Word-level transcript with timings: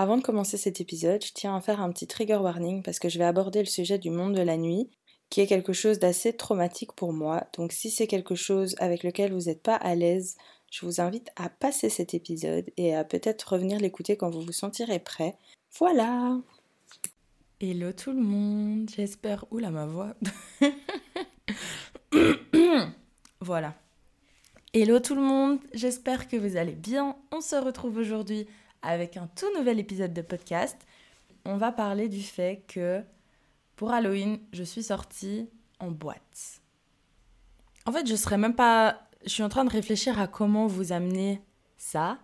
Avant 0.00 0.16
de 0.16 0.22
commencer 0.22 0.56
cet 0.56 0.80
épisode, 0.80 1.22
je 1.22 1.34
tiens 1.34 1.54
à 1.54 1.60
faire 1.60 1.82
un 1.82 1.92
petit 1.92 2.06
trigger 2.06 2.36
warning 2.36 2.82
parce 2.82 2.98
que 2.98 3.10
je 3.10 3.18
vais 3.18 3.26
aborder 3.26 3.58
le 3.58 3.66
sujet 3.66 3.98
du 3.98 4.08
monde 4.08 4.34
de 4.34 4.40
la 4.40 4.56
nuit, 4.56 4.88
qui 5.28 5.42
est 5.42 5.46
quelque 5.46 5.74
chose 5.74 5.98
d'assez 5.98 6.34
traumatique 6.34 6.94
pour 6.94 7.12
moi. 7.12 7.44
Donc 7.54 7.72
si 7.72 7.90
c'est 7.90 8.06
quelque 8.06 8.34
chose 8.34 8.74
avec 8.78 9.02
lequel 9.02 9.30
vous 9.30 9.42
n'êtes 9.42 9.62
pas 9.62 9.74
à 9.74 9.94
l'aise, 9.94 10.38
je 10.70 10.86
vous 10.86 11.02
invite 11.02 11.28
à 11.36 11.50
passer 11.50 11.90
cet 11.90 12.14
épisode 12.14 12.70
et 12.78 12.94
à 12.94 13.04
peut-être 13.04 13.42
revenir 13.42 13.78
l'écouter 13.78 14.16
quand 14.16 14.30
vous 14.30 14.40
vous 14.40 14.52
sentirez 14.52 15.00
prêt. 15.00 15.36
Voilà 15.78 16.40
Hello 17.60 17.92
tout 17.92 18.12
le 18.12 18.22
monde, 18.22 18.88
j'espère... 18.96 19.44
Oula 19.50 19.68
ma 19.68 19.84
voix 19.84 20.14
Voilà. 23.42 23.74
Hello 24.72 24.98
tout 24.98 25.14
le 25.14 25.20
monde, 25.20 25.58
j'espère 25.74 26.26
que 26.26 26.38
vous 26.38 26.56
allez 26.56 26.72
bien. 26.72 27.18
On 27.32 27.42
se 27.42 27.56
retrouve 27.56 27.98
aujourd'hui 27.98 28.46
avec 28.82 29.16
un 29.16 29.26
tout 29.28 29.52
nouvel 29.56 29.78
épisode 29.78 30.12
de 30.12 30.22
podcast. 30.22 30.76
On 31.44 31.56
va 31.56 31.72
parler 31.72 32.08
du 32.08 32.22
fait 32.22 32.64
que 32.66 33.02
pour 33.76 33.92
Halloween, 33.92 34.38
je 34.52 34.62
suis 34.62 34.82
sortie 34.82 35.48
en 35.78 35.90
boîte. 35.90 36.60
En 37.86 37.92
fait, 37.92 38.06
je 38.06 38.14
serais 38.14 38.38
même 38.38 38.54
pas. 38.54 39.00
Je 39.24 39.30
suis 39.30 39.42
en 39.42 39.48
train 39.48 39.64
de 39.64 39.70
réfléchir 39.70 40.20
à 40.20 40.26
comment 40.26 40.66
vous 40.66 40.92
amener 40.92 41.42
ça. 41.76 42.18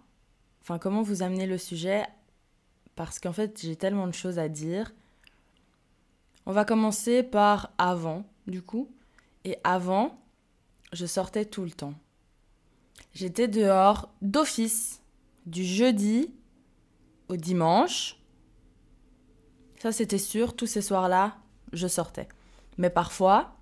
Enfin, 0.62 0.78
comment 0.78 1.02
vous 1.02 1.22
amener 1.22 1.46
le 1.46 1.58
sujet. 1.58 2.04
Parce 2.94 3.18
qu'en 3.18 3.32
fait, 3.32 3.60
j'ai 3.62 3.76
tellement 3.76 4.06
de 4.06 4.14
choses 4.14 4.38
à 4.38 4.48
dire. 4.48 4.92
On 6.46 6.52
va 6.52 6.64
commencer 6.64 7.22
par 7.22 7.72
avant, 7.78 8.24
du 8.46 8.62
coup. 8.62 8.90
Et 9.44 9.58
avant, 9.64 10.18
je 10.92 11.06
sortais 11.06 11.44
tout 11.44 11.64
le 11.64 11.70
temps. 11.70 11.94
J'étais 13.14 13.48
dehors 13.48 14.10
d'office 14.22 15.02
du 15.46 15.64
jeudi 15.64 16.30
au 17.28 17.36
dimanche. 17.36 18.16
Ça, 19.80 19.92
c'était 19.92 20.18
sûr, 20.18 20.56
tous 20.56 20.66
ces 20.66 20.82
soirs-là, 20.82 21.36
je 21.72 21.86
sortais. 21.86 22.28
Mais 22.78 22.90
parfois, 22.90 23.56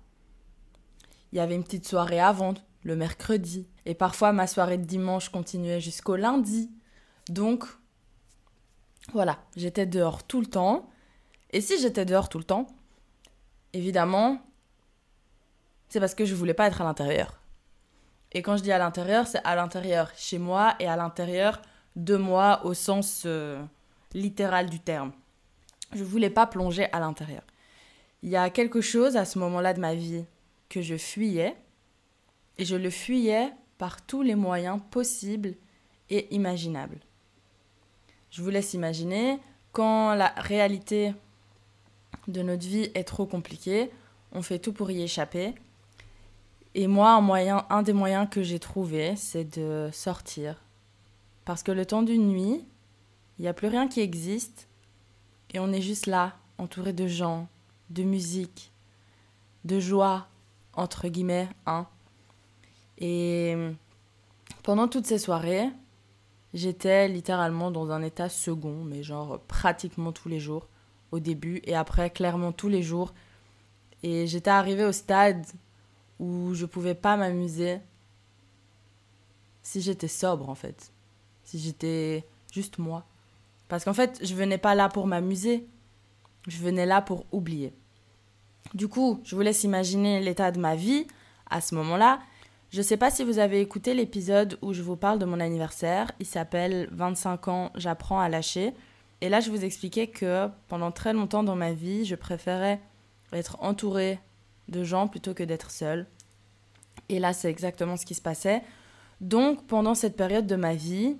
il 1.31 1.37
y 1.37 1.41
avait 1.41 1.55
une 1.55 1.63
petite 1.63 1.87
soirée 1.87 2.19
avant, 2.19 2.53
le 2.83 2.95
mercredi. 2.95 3.67
Et 3.85 3.95
parfois, 3.95 4.31
ma 4.31 4.47
soirée 4.47 4.77
de 4.77 4.85
dimanche 4.85 5.29
continuait 5.29 5.81
jusqu'au 5.81 6.15
lundi. 6.15 6.71
Donc, 7.29 7.65
voilà, 9.13 9.39
j'étais 9.55 9.85
dehors 9.85 10.23
tout 10.23 10.39
le 10.39 10.47
temps. 10.47 10.89
Et 11.51 11.61
si 11.61 11.79
j'étais 11.79 12.05
dehors 12.05 12.29
tout 12.29 12.37
le 12.37 12.43
temps, 12.43 12.67
évidemment, 13.73 14.41
c'est 15.89 15.99
parce 15.99 16.15
que 16.15 16.25
je 16.25 16.35
voulais 16.35 16.53
pas 16.53 16.67
être 16.67 16.81
à 16.81 16.83
l'intérieur. 16.83 17.39
Et 18.31 18.41
quand 18.41 18.57
je 18.57 18.63
dis 18.63 18.71
à 18.71 18.77
l'intérieur, 18.77 19.27
c'est 19.27 19.43
à 19.43 19.55
l'intérieur 19.55 20.11
chez 20.15 20.39
moi 20.39 20.75
et 20.79 20.87
à 20.87 20.95
l'intérieur 20.95 21.61
de 21.95 22.15
moi 22.15 22.61
au 22.65 22.73
sens 22.73 23.23
euh, 23.25 23.63
littéral 24.13 24.69
du 24.69 24.79
terme. 24.79 25.11
Je 25.93 26.03
voulais 26.03 26.29
pas 26.29 26.47
plonger 26.47 26.91
à 26.91 26.99
l'intérieur. 26.99 27.43
Il 28.23 28.29
y 28.29 28.35
a 28.35 28.49
quelque 28.49 28.81
chose 28.81 29.17
à 29.17 29.25
ce 29.25 29.39
moment-là 29.39 29.73
de 29.73 29.79
ma 29.79 29.95
vie 29.95 30.25
que 30.69 30.81
je 30.81 30.97
fuyais 30.97 31.55
et 32.57 32.65
je 32.65 32.75
le 32.75 32.89
fuyais 32.89 33.51
par 33.77 34.01
tous 34.01 34.21
les 34.21 34.35
moyens 34.35 34.79
possibles 34.91 35.53
et 36.09 36.33
imaginables. 36.33 36.99
Je 38.31 38.41
vous 38.41 38.49
laisse 38.49 38.73
imaginer 38.73 39.39
quand 39.71 40.15
la 40.15 40.33
réalité 40.37 41.13
de 42.27 42.41
notre 42.41 42.65
vie 42.65 42.89
est 42.95 43.03
trop 43.03 43.25
compliquée, 43.25 43.91
on 44.31 44.41
fait 44.41 44.59
tout 44.59 44.73
pour 44.73 44.89
y 44.91 45.03
échapper 45.03 45.53
et 46.77 46.87
moi, 46.87 47.11
un, 47.11 47.21
moyen, 47.21 47.65
un 47.69 47.83
des 47.83 47.93
moyens 47.93 48.27
que 48.29 48.43
j'ai 48.43 48.59
trouvé, 48.59 49.15
c'est 49.15 49.45
de 49.57 49.89
sortir. 49.93 50.61
Parce 51.45 51.63
que 51.63 51.71
le 51.71 51.85
temps 51.85 52.01
d'une 52.01 52.27
nuit, 52.27 52.65
il 53.37 53.41
n'y 53.43 53.47
a 53.47 53.53
plus 53.53 53.67
rien 53.67 53.87
qui 53.87 54.01
existe. 54.01 54.67
Et 55.53 55.59
on 55.59 55.71
est 55.71 55.81
juste 55.81 56.07
là, 56.07 56.35
entouré 56.57 56.91
de 56.91 57.07
gens, 57.07 57.47
de 57.89 58.03
musique, 58.03 58.71
de 59.63 59.79
joie, 59.79 60.27
entre 60.73 61.07
guillemets, 61.07 61.47
hein. 61.65 61.87
Et 62.97 63.55
pendant 64.63 64.87
toutes 64.87 65.05
ces 65.05 65.19
soirées, 65.19 65.69
j'étais 66.53 67.07
littéralement 67.07 67.71
dans 67.71 67.91
un 67.91 68.01
état 68.01 68.29
second, 68.29 68.83
mais 68.83 69.03
genre 69.03 69.39
pratiquement 69.47 70.11
tous 70.11 70.29
les 70.29 70.39
jours, 70.39 70.67
au 71.11 71.19
début, 71.19 71.61
et 71.65 71.75
après, 71.75 72.09
clairement 72.09 72.51
tous 72.51 72.69
les 72.69 72.81
jours. 72.81 73.13
Et 74.03 74.27
j'étais 74.27 74.49
arrivée 74.49 74.85
au 74.85 74.91
stade 74.91 75.45
où 76.19 76.53
je 76.53 76.65
pouvais 76.65 76.95
pas 76.95 77.17
m'amuser 77.17 77.79
si 79.61 79.81
j'étais 79.81 80.07
sobre 80.07 80.49
en 80.49 80.55
fait. 80.55 80.91
Si 81.45 81.59
j'étais 81.59 82.25
juste 82.51 82.77
moi. 82.77 83.05
Parce 83.67 83.85
qu'en 83.85 83.93
fait, 83.93 84.19
je 84.21 84.35
venais 84.35 84.57
pas 84.57 84.75
là 84.75 84.89
pour 84.89 85.07
m'amuser. 85.07 85.65
Je 86.47 86.57
venais 86.57 86.85
là 86.85 87.01
pour 87.01 87.25
oublier. 87.31 87.73
Du 88.73 88.87
coup, 88.87 89.21
je 89.23 89.35
vous 89.35 89.41
laisse 89.41 89.63
imaginer 89.63 90.19
l'état 90.19 90.51
de 90.51 90.59
ma 90.59 90.75
vie 90.75 91.07
à 91.49 91.61
ce 91.61 91.75
moment-là. 91.75 92.19
Je 92.71 92.81
sais 92.81 92.97
pas 92.97 93.09
si 93.09 93.23
vous 93.23 93.39
avez 93.39 93.61
écouté 93.61 93.93
l'épisode 93.93 94.57
où 94.61 94.73
je 94.73 94.81
vous 94.81 94.97
parle 94.97 95.19
de 95.19 95.25
mon 95.25 95.39
anniversaire. 95.39 96.11
Il 96.19 96.25
s'appelle 96.25 96.89
25 96.91 97.47
ans, 97.47 97.71
j'apprends 97.75 98.19
à 98.19 98.27
lâcher. 98.27 98.73
Et 99.21 99.29
là, 99.29 99.39
je 99.39 99.49
vous 99.49 99.63
expliquais 99.63 100.07
que 100.07 100.49
pendant 100.67 100.91
très 100.91 101.13
longtemps 101.13 101.43
dans 101.43 101.55
ma 101.55 101.71
vie, 101.71 102.05
je 102.05 102.15
préférais 102.15 102.81
être 103.31 103.57
entourée 103.61 104.19
de 104.67 104.83
gens 104.83 105.07
plutôt 105.07 105.33
que 105.33 105.43
d'être 105.43 105.71
seule. 105.71 106.05
Et 107.09 107.19
là, 107.19 107.33
c'est 107.33 107.49
exactement 107.49 107.97
ce 107.97 108.05
qui 108.05 108.15
se 108.15 108.21
passait. 108.21 108.61
Donc, 109.21 109.65
pendant 109.67 109.95
cette 109.95 110.17
période 110.17 110.47
de 110.47 110.55
ma 110.55 110.75
vie, 110.75 111.17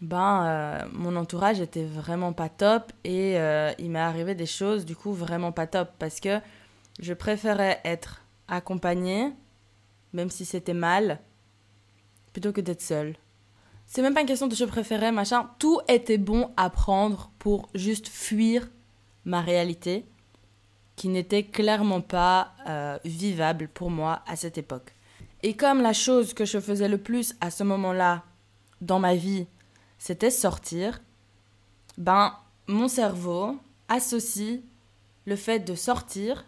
ben, 0.00 0.44
euh, 0.46 0.88
mon 0.92 1.16
entourage 1.16 1.60
était 1.60 1.84
vraiment 1.84 2.32
pas 2.32 2.48
top 2.48 2.92
et 3.04 3.38
euh, 3.38 3.72
il 3.78 3.90
m'est 3.90 3.98
arrivé 3.98 4.34
des 4.34 4.46
choses 4.46 4.84
du 4.84 4.94
coup 4.94 5.12
vraiment 5.12 5.50
pas 5.50 5.66
top 5.66 5.90
parce 5.98 6.20
que 6.20 6.40
je 7.00 7.12
préférais 7.14 7.80
être 7.84 8.22
accompagnée, 8.46 9.32
même 10.12 10.30
si 10.30 10.44
c'était 10.44 10.74
mal, 10.74 11.20
plutôt 12.32 12.52
que 12.52 12.60
d'être 12.60 12.82
seule. 12.82 13.16
C'est 13.86 14.02
même 14.02 14.14
pas 14.14 14.20
une 14.20 14.26
question 14.26 14.46
de 14.46 14.54
je 14.54 14.64
préférais, 14.64 15.12
machin. 15.12 15.50
Tout 15.58 15.80
était 15.88 16.18
bon 16.18 16.50
à 16.56 16.70
prendre 16.70 17.30
pour 17.38 17.68
juste 17.74 18.08
fuir 18.08 18.68
ma 19.24 19.40
réalité 19.40 20.04
qui 20.94 21.08
n'était 21.08 21.44
clairement 21.44 22.00
pas 22.00 22.52
euh, 22.68 22.98
vivable 23.04 23.68
pour 23.68 23.90
moi 23.90 24.22
à 24.26 24.36
cette 24.36 24.58
époque. 24.58 24.92
Et 25.42 25.54
comme 25.54 25.80
la 25.80 25.92
chose 25.92 26.34
que 26.34 26.44
je 26.44 26.58
faisais 26.58 26.88
le 26.88 26.98
plus 26.98 27.34
à 27.40 27.50
ce 27.50 27.62
moment-là 27.64 28.24
dans 28.80 28.98
ma 28.98 29.14
vie, 29.14 29.46
c'était 29.98 30.30
sortir, 30.30 31.00
ben 31.96 32.34
mon 32.66 32.88
cerveau 32.88 33.56
associe 33.88 34.60
le 35.26 35.36
fait 35.36 35.60
de 35.60 35.74
sortir 35.74 36.46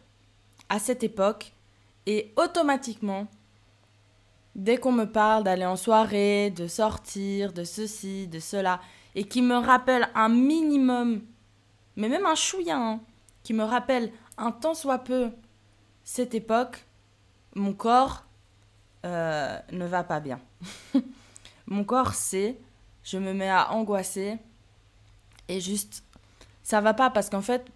à 0.68 0.78
cette 0.78 1.02
époque 1.02 1.52
et 2.06 2.32
automatiquement, 2.36 3.26
dès 4.54 4.78
qu'on 4.78 4.92
me 4.92 5.04
parle 5.04 5.44
d'aller 5.44 5.66
en 5.66 5.76
soirée, 5.76 6.50
de 6.50 6.66
sortir, 6.66 7.52
de 7.52 7.64
ceci, 7.64 8.26
de 8.28 8.38
cela, 8.38 8.80
et 9.14 9.24
qui 9.24 9.42
me 9.42 9.56
rappelle 9.56 10.08
un 10.14 10.28
minimum, 10.28 11.22
mais 11.96 12.08
même 12.08 12.26
un 12.26 12.34
chouïa, 12.34 12.76
hein, 12.76 13.00
qui 13.42 13.52
me 13.52 13.64
rappelle 13.64 14.12
un 14.38 14.52
tant 14.52 14.74
soit 14.74 14.98
peu 14.98 15.30
cette 16.04 16.34
époque, 16.34 16.84
mon 17.54 17.72
corps 17.72 18.24
euh, 19.04 19.58
ne 19.72 19.86
va 19.86 20.04
pas 20.04 20.20
bien. 20.20 20.40
mon 21.66 21.84
corps 21.84 22.14
sait, 22.14 22.58
je 23.02 23.18
me 23.18 23.32
mets 23.32 23.48
à 23.48 23.72
angoisser 23.72 24.38
et 25.48 25.60
juste, 25.60 26.04
ça 26.62 26.80
va 26.80 26.94
pas 26.94 27.10
parce 27.10 27.30
qu'en 27.30 27.42
fait, 27.42 27.66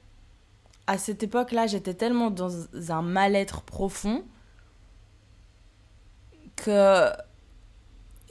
à 0.87 0.99
cette 0.99 1.23
époque-là, 1.23 1.67
j'étais 1.67 1.95
tellement 1.95 2.31
dans 2.31 2.51
un 2.91 3.03
mal-être 3.03 3.63
profond 3.63 4.25
que 6.57 7.11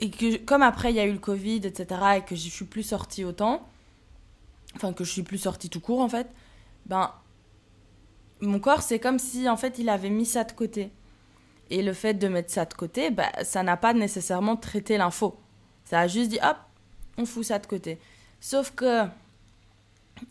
et 0.00 0.10
que 0.10 0.36
comme 0.38 0.62
après 0.62 0.90
il 0.90 0.96
y 0.96 1.00
a 1.00 1.04
eu 1.04 1.12
le 1.12 1.18
Covid, 1.18 1.56
etc., 1.64 2.00
et 2.16 2.22
que 2.22 2.34
je 2.34 2.48
suis 2.48 2.64
plus 2.64 2.82
sortie 2.82 3.24
autant, 3.24 3.66
enfin 4.76 4.92
que 4.92 5.04
je 5.04 5.10
suis 5.10 5.22
plus 5.22 5.38
sortie 5.38 5.68
tout 5.68 5.80
court 5.80 6.00
en 6.00 6.08
fait, 6.08 6.28
ben 6.86 7.12
mon 8.40 8.60
corps, 8.60 8.82
c'est 8.82 8.98
comme 8.98 9.18
si 9.18 9.48
en 9.48 9.56
fait 9.56 9.78
il 9.78 9.88
avait 9.88 10.10
mis 10.10 10.26
ça 10.26 10.44
de 10.44 10.52
côté. 10.52 10.90
Et 11.70 11.82
le 11.82 11.92
fait 11.92 12.14
de 12.14 12.28
mettre 12.28 12.52
ça 12.52 12.66
de 12.66 12.74
côté, 12.74 13.10
bah, 13.10 13.30
ça 13.42 13.62
n'a 13.62 13.76
pas 13.76 13.94
nécessairement 13.94 14.56
traité 14.56 14.98
l'info. 14.98 15.38
Ça 15.84 16.00
a 16.00 16.08
juste 16.08 16.30
dit 16.30 16.38
hop, 16.42 16.56
on 17.18 17.26
fout 17.26 17.44
ça 17.44 17.58
de 17.58 17.66
côté. 17.66 17.98
Sauf 18.40 18.70
que 18.72 19.06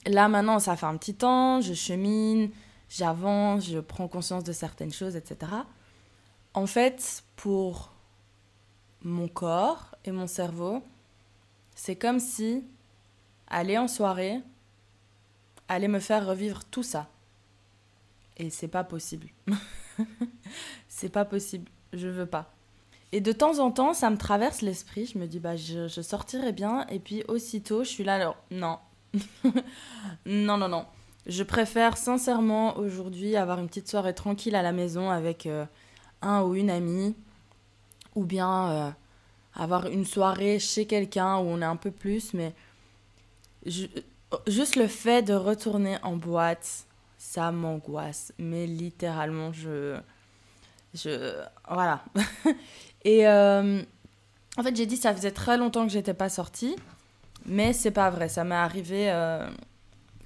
là 0.06 0.28
maintenant, 0.28 0.60
ça 0.60 0.76
fait 0.76 0.86
un 0.86 0.98
petit 0.98 1.16
temps, 1.16 1.62
je 1.62 1.74
chemine, 1.74 2.50
j'avance, 2.90 3.68
je 3.68 3.80
prends 3.80 4.08
conscience 4.08 4.44
de 4.44 4.54
certaines 4.54 4.94
choses, 4.94 5.16
etc. 5.16 5.52
En 6.54 6.68
fait, 6.68 7.24
pour 7.36 7.92
mon 9.02 9.28
corps 9.28 9.96
et 10.06 10.12
mon 10.12 10.28
cerveau, 10.28 10.84
c'est 11.76 11.96
comme 11.96 12.20
si 12.20 12.64
aller 13.48 13.78
en 13.78 13.88
soirée 13.88 14.40
allait 15.68 15.88
me 15.88 16.00
faire 16.00 16.26
revivre 16.26 16.64
tout 16.66 16.84
ça. 16.84 17.10
Et 18.38 18.50
c'est 18.50 18.68
pas 18.68 18.84
possible. 18.84 19.30
c'est 20.88 21.10
pas 21.10 21.26
possible. 21.26 21.70
Je 21.94 22.08
veux 22.08 22.26
pas. 22.26 22.54
Et 23.14 23.22
de 23.22 23.32
temps 23.32 23.60
en 23.60 23.70
temps, 23.70 23.94
ça 23.94 24.10
me 24.10 24.18
traverse 24.18 24.64
l'esprit. 24.64 25.06
Je 25.06 25.20
me 25.20 25.28
dis, 25.28 25.40
bah, 25.40 25.56
je, 25.56 25.88
sortirai 25.88 26.52
bien. 26.52 26.88
Et 26.90 26.98
puis, 26.98 27.24
aussitôt, 27.28 27.84
je 27.84 27.90
suis 27.90 28.04
là, 28.04 28.16
alors, 28.16 28.36
non, 28.50 28.80
non, 30.26 30.58
non, 30.58 30.68
non. 30.68 30.88
Je 31.28 31.44
préfère 31.44 31.96
sincèrement 31.96 32.76
aujourd'hui 32.76 33.36
avoir 33.36 33.60
une 33.60 33.68
petite 33.68 33.88
soirée 33.88 34.16
tranquille 34.16 34.56
à 34.56 34.64
la 34.64 34.72
maison 34.72 35.12
avec 35.12 35.46
euh, 35.46 35.64
un 36.24 36.42
ou 36.42 36.56
une 36.56 36.72
amie. 36.72 37.16
Ou 38.16 38.26
bien 38.26 38.72
euh, 38.72 38.90
avoir 39.54 39.86
une 39.86 40.06
soirée 40.06 40.58
chez 40.58 40.88
quelqu'un 40.88 41.38
où 41.38 41.44
on 41.44 41.62
est 41.62 41.66
un 41.66 41.76
peu 41.76 41.92
plus. 41.92 42.34
Mais 42.34 42.52
juste 44.48 44.76
le 44.76 44.88
fait 44.88 45.22
de 45.22 45.36
retourner 45.36 45.98
en 46.02 46.16
boîte, 46.16 46.86
ça 47.20 47.52
m'angoisse. 47.52 48.34
Mais 48.40 48.66
littéralement, 48.66 49.54
je. 49.54 50.00
Je. 50.96 51.40
Voilà. 51.70 52.04
Et 53.06 53.28
euh, 53.28 53.82
en 54.58 54.64
fait, 54.64 54.76
j'ai 54.76 54.86
dit 54.86 54.98
ça 54.98 55.14
faisait 55.14 55.32
très 55.32 55.58
longtemps 55.58 55.86
que 55.86 55.92
j'étais 55.92 56.14
pas 56.14 56.30
sortie. 56.30 56.76
Mais 57.46 57.74
c'est 57.74 57.92
pas 57.92 58.10
vrai. 58.10 58.30
Ça 58.30 58.44
m'est 58.44 58.56
arrivé 58.56 59.12
euh, 59.12 59.48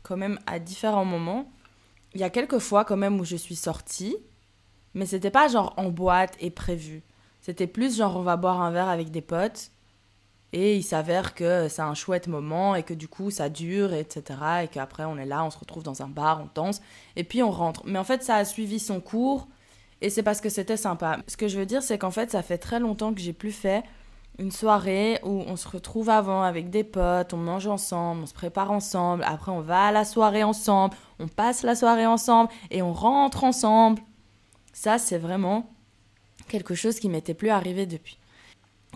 quand 0.03 0.17
même 0.17 0.39
à 0.45 0.59
différents 0.59 1.05
moments. 1.05 1.49
Il 2.13 2.21
y 2.21 2.23
a 2.23 2.29
quelques 2.29 2.59
fois 2.59 2.85
quand 2.85 2.97
même 2.97 3.19
où 3.19 3.25
je 3.25 3.35
suis 3.35 3.55
sortie. 3.55 4.15
Mais 4.93 5.05
c'était 5.05 5.31
pas 5.31 5.47
genre 5.47 5.73
en 5.77 5.89
boîte 5.89 6.35
et 6.39 6.49
prévu. 6.49 7.03
C'était 7.41 7.67
plus 7.67 7.97
genre 7.97 8.17
on 8.17 8.23
va 8.23 8.35
boire 8.35 8.61
un 8.61 8.71
verre 8.71 8.89
avec 8.89 9.11
des 9.11 9.21
potes. 9.21 9.71
Et 10.53 10.77
il 10.77 10.83
s'avère 10.83 11.35
que 11.35 11.67
c'est 11.67 11.81
un 11.81 11.93
chouette 11.93 12.27
moment 12.27 12.73
et 12.73 12.83
que 12.83 12.93
du 12.93 13.07
coup 13.07 13.31
ça 13.31 13.49
dure, 13.49 13.93
etc. 13.93 14.39
Et 14.63 14.67
qu'après 14.67 15.03
on 15.03 15.17
est 15.17 15.25
là, 15.25 15.43
on 15.43 15.49
se 15.49 15.57
retrouve 15.57 15.83
dans 15.83 16.01
un 16.01 16.07
bar, 16.07 16.41
on 16.41 16.49
danse, 16.55 16.81
et 17.15 17.23
puis 17.23 17.43
on 17.43 17.51
rentre. 17.51 17.83
Mais 17.85 17.99
en 17.99 18.03
fait 18.03 18.23
ça 18.23 18.35
a 18.35 18.45
suivi 18.45 18.79
son 18.79 19.01
cours 19.01 19.47
et 20.01 20.09
c'est 20.09 20.23
parce 20.23 20.41
que 20.41 20.49
c'était 20.49 20.77
sympa. 20.77 21.19
Ce 21.27 21.37
que 21.37 21.47
je 21.47 21.57
veux 21.57 21.65
dire 21.65 21.81
c'est 21.83 21.97
qu'en 21.97 22.11
fait 22.11 22.31
ça 22.31 22.41
fait 22.41 22.57
très 22.57 22.79
longtemps 22.79 23.13
que 23.13 23.21
j'ai 23.21 23.33
plus 23.33 23.51
fait 23.51 23.83
une 24.39 24.51
soirée 24.51 25.19
où 25.23 25.43
on 25.47 25.55
se 25.55 25.67
retrouve 25.67 26.09
avant 26.09 26.43
avec 26.43 26.69
des 26.69 26.83
potes, 26.83 27.33
on 27.33 27.37
mange 27.37 27.65
ensemble, 27.67 28.23
on 28.23 28.27
se 28.27 28.33
prépare 28.33 28.71
ensemble, 28.71 29.23
après 29.25 29.51
on 29.51 29.61
va 29.61 29.85
à 29.87 29.91
la 29.91 30.05
soirée 30.05 30.43
ensemble, 30.43 30.95
on 31.19 31.27
passe 31.27 31.63
la 31.63 31.75
soirée 31.75 32.05
ensemble 32.05 32.51
et 32.69 32.81
on 32.81 32.93
rentre 32.93 33.43
ensemble. 33.43 34.01
Ça 34.73 34.97
c'est 34.99 35.17
vraiment 35.17 35.69
quelque 36.47 36.75
chose 36.75 36.99
qui 36.99 37.09
m'était 37.09 37.33
plus 37.33 37.49
arrivé 37.49 37.85
depuis. 37.85 38.17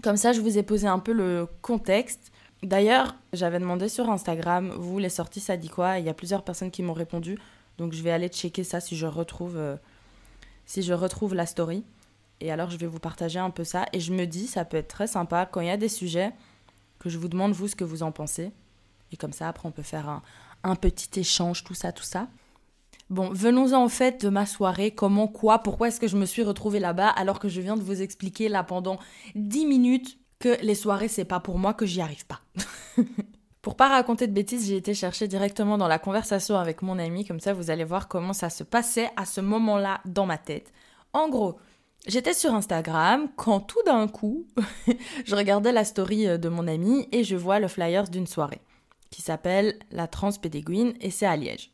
Comme 0.02 0.18
ça, 0.18 0.34
je 0.34 0.42
vous 0.42 0.58
ai 0.58 0.64
posé 0.64 0.88
un 0.88 1.00
peu 1.00 1.12
le 1.12 1.48
contexte. 1.62 2.32
D'ailleurs, 2.64 3.16
j'avais 3.34 3.60
demandé 3.60 3.90
sur 3.90 4.10
Instagram, 4.10 4.74
vous, 4.78 4.98
les 4.98 5.10
sorties, 5.10 5.40
ça 5.40 5.58
dit 5.58 5.70
quoi? 5.70 6.00
Il 6.00 6.06
y 6.06 6.10
a 6.10 6.14
plusieurs 6.14 6.44
personnes 6.44 6.72
qui 6.72 6.82
m'ont 6.82 6.94
répondu. 6.94 7.38
Donc, 7.78 7.94
je 7.94 8.02
vais 8.02 8.12
aller 8.12 8.28
checker 8.28 8.64
ça 8.64 8.80
si 8.80 8.96
je 8.96 9.06
retrouve, 9.06 9.58
euh, 9.58 9.76
si 10.72 10.84
je 10.84 10.94
retrouve 10.94 11.36
la 11.36 11.46
story. 11.46 11.84
Et 12.40 12.50
alors, 12.50 12.70
je 12.70 12.78
vais 12.78 12.88
vous 12.88 13.00
partager 13.00 13.40
un 13.40 13.50
peu 13.50 13.66
ça. 13.66 13.88
Et 13.92 14.00
je 14.00 14.14
me 14.14 14.26
dis, 14.26 14.48
ça 14.48 14.64
peut 14.64 14.78
être 14.78 14.88
très 14.88 15.06
sympa 15.06 15.46
quand 15.46 15.60
il 15.60 15.68
y 15.68 15.72
a 15.72 15.76
des 15.76 15.90
sujets 15.90 16.32
que 16.98 17.10
je 17.10 17.18
vous 17.18 17.28
demande, 17.28 17.52
vous, 17.52 17.68
ce 17.68 17.76
que 17.76 17.84
vous 17.84 18.04
en 18.04 18.14
pensez. 18.14 18.54
Et 19.12 19.18
comme 19.18 19.34
ça, 19.34 19.50
après, 19.50 19.68
on 19.68 19.72
peut 19.72 19.82
faire 19.82 20.22
un, 20.64 20.76
petit 20.76 21.20
échange, 21.20 21.66
tout 21.66 21.74
ça, 21.74 21.92
tout 21.92 22.06
ça. 22.06 22.30
Bon, 23.10 23.30
venons-en 23.34 23.84
en 23.84 23.90
fait 23.90 24.24
de 24.24 24.30
ma 24.30 24.46
soirée, 24.46 24.92
comment, 24.92 25.28
quoi, 25.28 25.60
pourquoi 25.60 25.90
est-ce 25.90 26.00
que 26.00 26.08
je 26.08 26.16
me 26.16 26.26
suis 26.26 26.44
retrouvée 26.44 26.80
là-bas 26.80 27.10
alors 27.10 27.40
que 27.40 27.50
je 27.50 27.60
viens 27.60 27.76
de 27.76 27.84
vous 27.84 28.02
expliquer 28.02 28.48
là 28.48 28.64
pendant 28.64 28.98
10 29.36 29.66
minutes 29.66 30.18
que 30.40 30.58
les 30.62 30.76
soirées 30.76 31.10
c'est 31.10 31.26
pas 31.26 31.42
pour 31.42 31.60
moi, 31.60 31.74
que 31.74 31.86
j'y 31.86 32.00
arrive 32.00 32.26
pas. 32.26 32.40
pour 33.62 33.76
pas 33.76 33.90
raconter 33.90 34.28
de 34.28 34.34
bêtises, 34.34 34.68
j'ai 34.68 34.78
été 34.78 34.94
chercher 34.94 35.28
directement 35.28 35.78
dans 35.78 35.88
la 35.88 36.00
conversation 36.00 36.58
avec 36.58 36.82
mon 36.82 36.98
ami, 36.98 37.26
comme 37.26 37.40
ça 37.40 37.54
vous 37.54 37.70
allez 37.70 37.84
voir 37.84 38.08
comment 38.08 38.34
ça 38.34 38.50
se 38.50 38.64
passait 38.64 39.10
à 39.18 39.26
ce 39.26 39.42
moment-là 39.42 40.02
dans 40.06 40.26
ma 40.26 40.38
tête. 40.38 40.72
En 41.14 41.30
gros, 41.30 41.58
J'étais 42.08 42.34
sur 42.34 42.56
Instagram 42.56 43.30
quand 43.36 43.60
tout 43.60 43.84
d'un 43.86 44.08
coup, 44.08 44.48
je 45.26 45.36
regardais 45.36 45.72
la 45.72 45.86
story 45.86 46.40
de 46.40 46.50
mon 46.50 46.68
ami 46.68 47.08
et 47.12 47.24
je 47.24 47.36
vois 47.36 47.60
le 47.60 47.68
flyers 47.68 48.10
d'une 48.10 48.26
soirée 48.26 48.62
qui 49.12 49.22
s'appelle 49.22 49.78
la 49.92 50.08
Transpédéguine 50.08 50.94
et 51.00 51.12
c'est 51.12 51.28
à 51.28 51.36
Liège. 51.36 51.72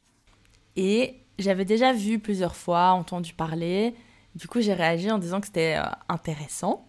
Et 0.76 1.24
j'avais 1.40 1.66
déjà 1.66 1.94
vu 1.94 2.20
plusieurs 2.20 2.56
fois, 2.56 2.90
entendu 2.90 3.34
parler. 3.34 3.96
Du 4.36 4.48
coup, 4.48 4.60
j'ai 4.60 4.74
réagi 4.74 5.10
en 5.12 5.20
disant 5.20 5.40
que 5.40 5.46
c'était 5.46 5.78
euh, 5.78 5.86
intéressant 6.10 6.88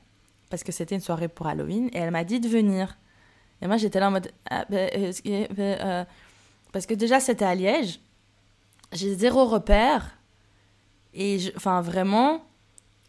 parce 0.50 0.64
que 0.64 0.72
c'était 0.72 0.94
une 0.94 1.00
soirée 1.00 1.28
pour 1.28 1.46
Halloween 1.46 1.90
et 1.92 1.98
elle 1.98 2.10
m'a 2.10 2.24
dit 2.24 2.40
de 2.40 2.48
venir. 2.48 2.98
Et 3.60 3.66
moi, 3.66 3.76
j'étais 3.76 4.00
là 4.00 4.08
en 4.08 4.12
mode. 4.12 4.30
Ah, 4.50 4.64
ben, 4.68 4.90
ben, 5.24 5.60
euh, 5.60 6.04
parce 6.72 6.86
que 6.86 6.94
déjà, 6.94 7.20
c'était 7.20 7.44
à 7.44 7.54
Liège. 7.54 8.00
J'ai 8.92 9.14
zéro 9.14 9.44
repère. 9.46 10.16
Et 11.14 11.38
enfin, 11.56 11.80
vraiment, 11.80 12.44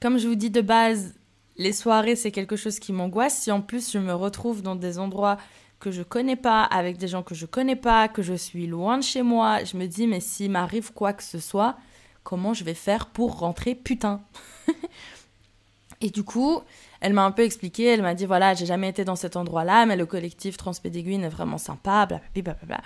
comme 0.01 0.17
je 0.17 0.27
vous 0.27 0.35
dis 0.35 0.49
de 0.49 0.61
base, 0.61 1.15
les 1.57 1.73
soirées, 1.73 2.15
c'est 2.15 2.31
quelque 2.31 2.55
chose 2.55 2.79
qui 2.79 2.93
m'angoisse. 2.93 3.37
Si 3.37 3.51
en 3.51 3.61
plus, 3.61 3.91
je 3.91 3.99
me 3.99 4.13
retrouve 4.13 4.61
dans 4.61 4.75
des 4.75 4.97
endroits 4.97 5.37
que 5.79 5.91
je 5.91 6.01
connais 6.01 6.35
pas, 6.35 6.63
avec 6.63 6.97
des 6.97 7.07
gens 7.07 7.23
que 7.23 7.35
je 7.35 7.45
connais 7.45 7.75
pas, 7.75 8.07
que 8.07 8.21
je 8.21 8.33
suis 8.33 8.67
loin 8.67 8.97
de 8.97 9.03
chez 9.03 9.21
moi, 9.21 9.63
je 9.63 9.77
me 9.77 9.85
dis, 9.85 10.07
mais 10.07 10.19
s'il 10.19 10.51
m'arrive 10.51 10.91
quoi 10.93 11.13
que 11.13 11.23
ce 11.23 11.39
soit, 11.39 11.77
comment 12.23 12.53
je 12.53 12.63
vais 12.63 12.73
faire 12.73 13.07
pour 13.07 13.39
rentrer 13.39 13.75
Putain? 13.75 14.21
Et 16.01 16.09
du 16.09 16.23
coup, 16.23 16.61
elle 17.01 17.13
m'a 17.13 17.23
un 17.23 17.31
peu 17.31 17.43
expliqué, 17.43 17.85
elle 17.85 18.01
m'a 18.01 18.13
dit, 18.13 18.25
voilà, 18.25 18.53
j'ai 18.53 18.65
jamais 18.65 18.89
été 18.89 19.05
dans 19.05 19.15
cet 19.15 19.35
endroit-là, 19.35 19.85
mais 19.85 19.95
le 19.95 20.05
collectif 20.05 20.57
Transpédéguine 20.57 21.23
est 21.23 21.29
vraiment 21.29 21.57
sympa, 21.57 22.05
blablabla. 22.05 22.65
Bla, 22.65 22.81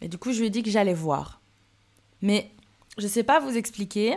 Et 0.00 0.08
du 0.08 0.18
coup, 0.18 0.32
je 0.32 0.40
lui 0.40 0.46
ai 0.46 0.50
dit 0.50 0.62
que 0.62 0.70
j'allais 0.70 0.94
voir. 0.94 1.40
Mais 2.22 2.50
je 2.98 3.06
sais 3.06 3.22
pas 3.22 3.40
vous 3.40 3.56
expliquer, 3.56 4.16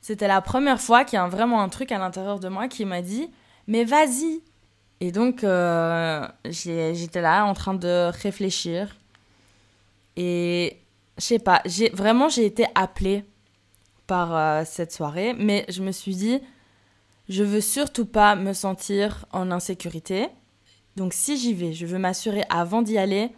c'était 0.00 0.28
la 0.28 0.40
première 0.40 0.80
fois 0.80 1.04
qu'il 1.04 1.16
y 1.16 1.20
a 1.20 1.28
vraiment 1.28 1.60
un 1.60 1.68
truc 1.68 1.92
à 1.92 1.98
l'intérieur 1.98 2.40
de 2.40 2.48
moi 2.48 2.68
qui 2.68 2.84
m'a 2.84 3.02
dit, 3.02 3.30
mais 3.66 3.84
vas-y, 3.84 4.42
et 5.02 5.10
donc, 5.10 5.42
euh, 5.42 6.24
j'étais 6.44 7.20
là 7.20 7.44
en 7.44 7.54
train 7.54 7.74
de 7.74 8.08
réfléchir. 8.22 8.96
Et 10.14 10.78
je 11.18 11.24
sais 11.24 11.38
pas, 11.40 11.60
vraiment 11.92 12.28
j'ai 12.28 12.46
été 12.46 12.66
appelée 12.76 13.24
par 14.06 14.36
euh, 14.36 14.62
cette 14.64 14.92
soirée, 14.92 15.34
mais 15.36 15.64
je 15.68 15.82
me 15.82 15.90
suis 15.90 16.14
dit, 16.14 16.40
je 17.32 17.42
veux 17.42 17.62
surtout 17.62 18.04
pas 18.04 18.36
me 18.36 18.52
sentir 18.52 19.24
en 19.32 19.50
insécurité. 19.50 20.28
Donc 20.96 21.14
si 21.14 21.38
j'y 21.38 21.54
vais, 21.54 21.72
je 21.72 21.86
veux 21.86 21.98
m'assurer 21.98 22.42
avant 22.50 22.82
d'y 22.82 22.98
aller 22.98 23.30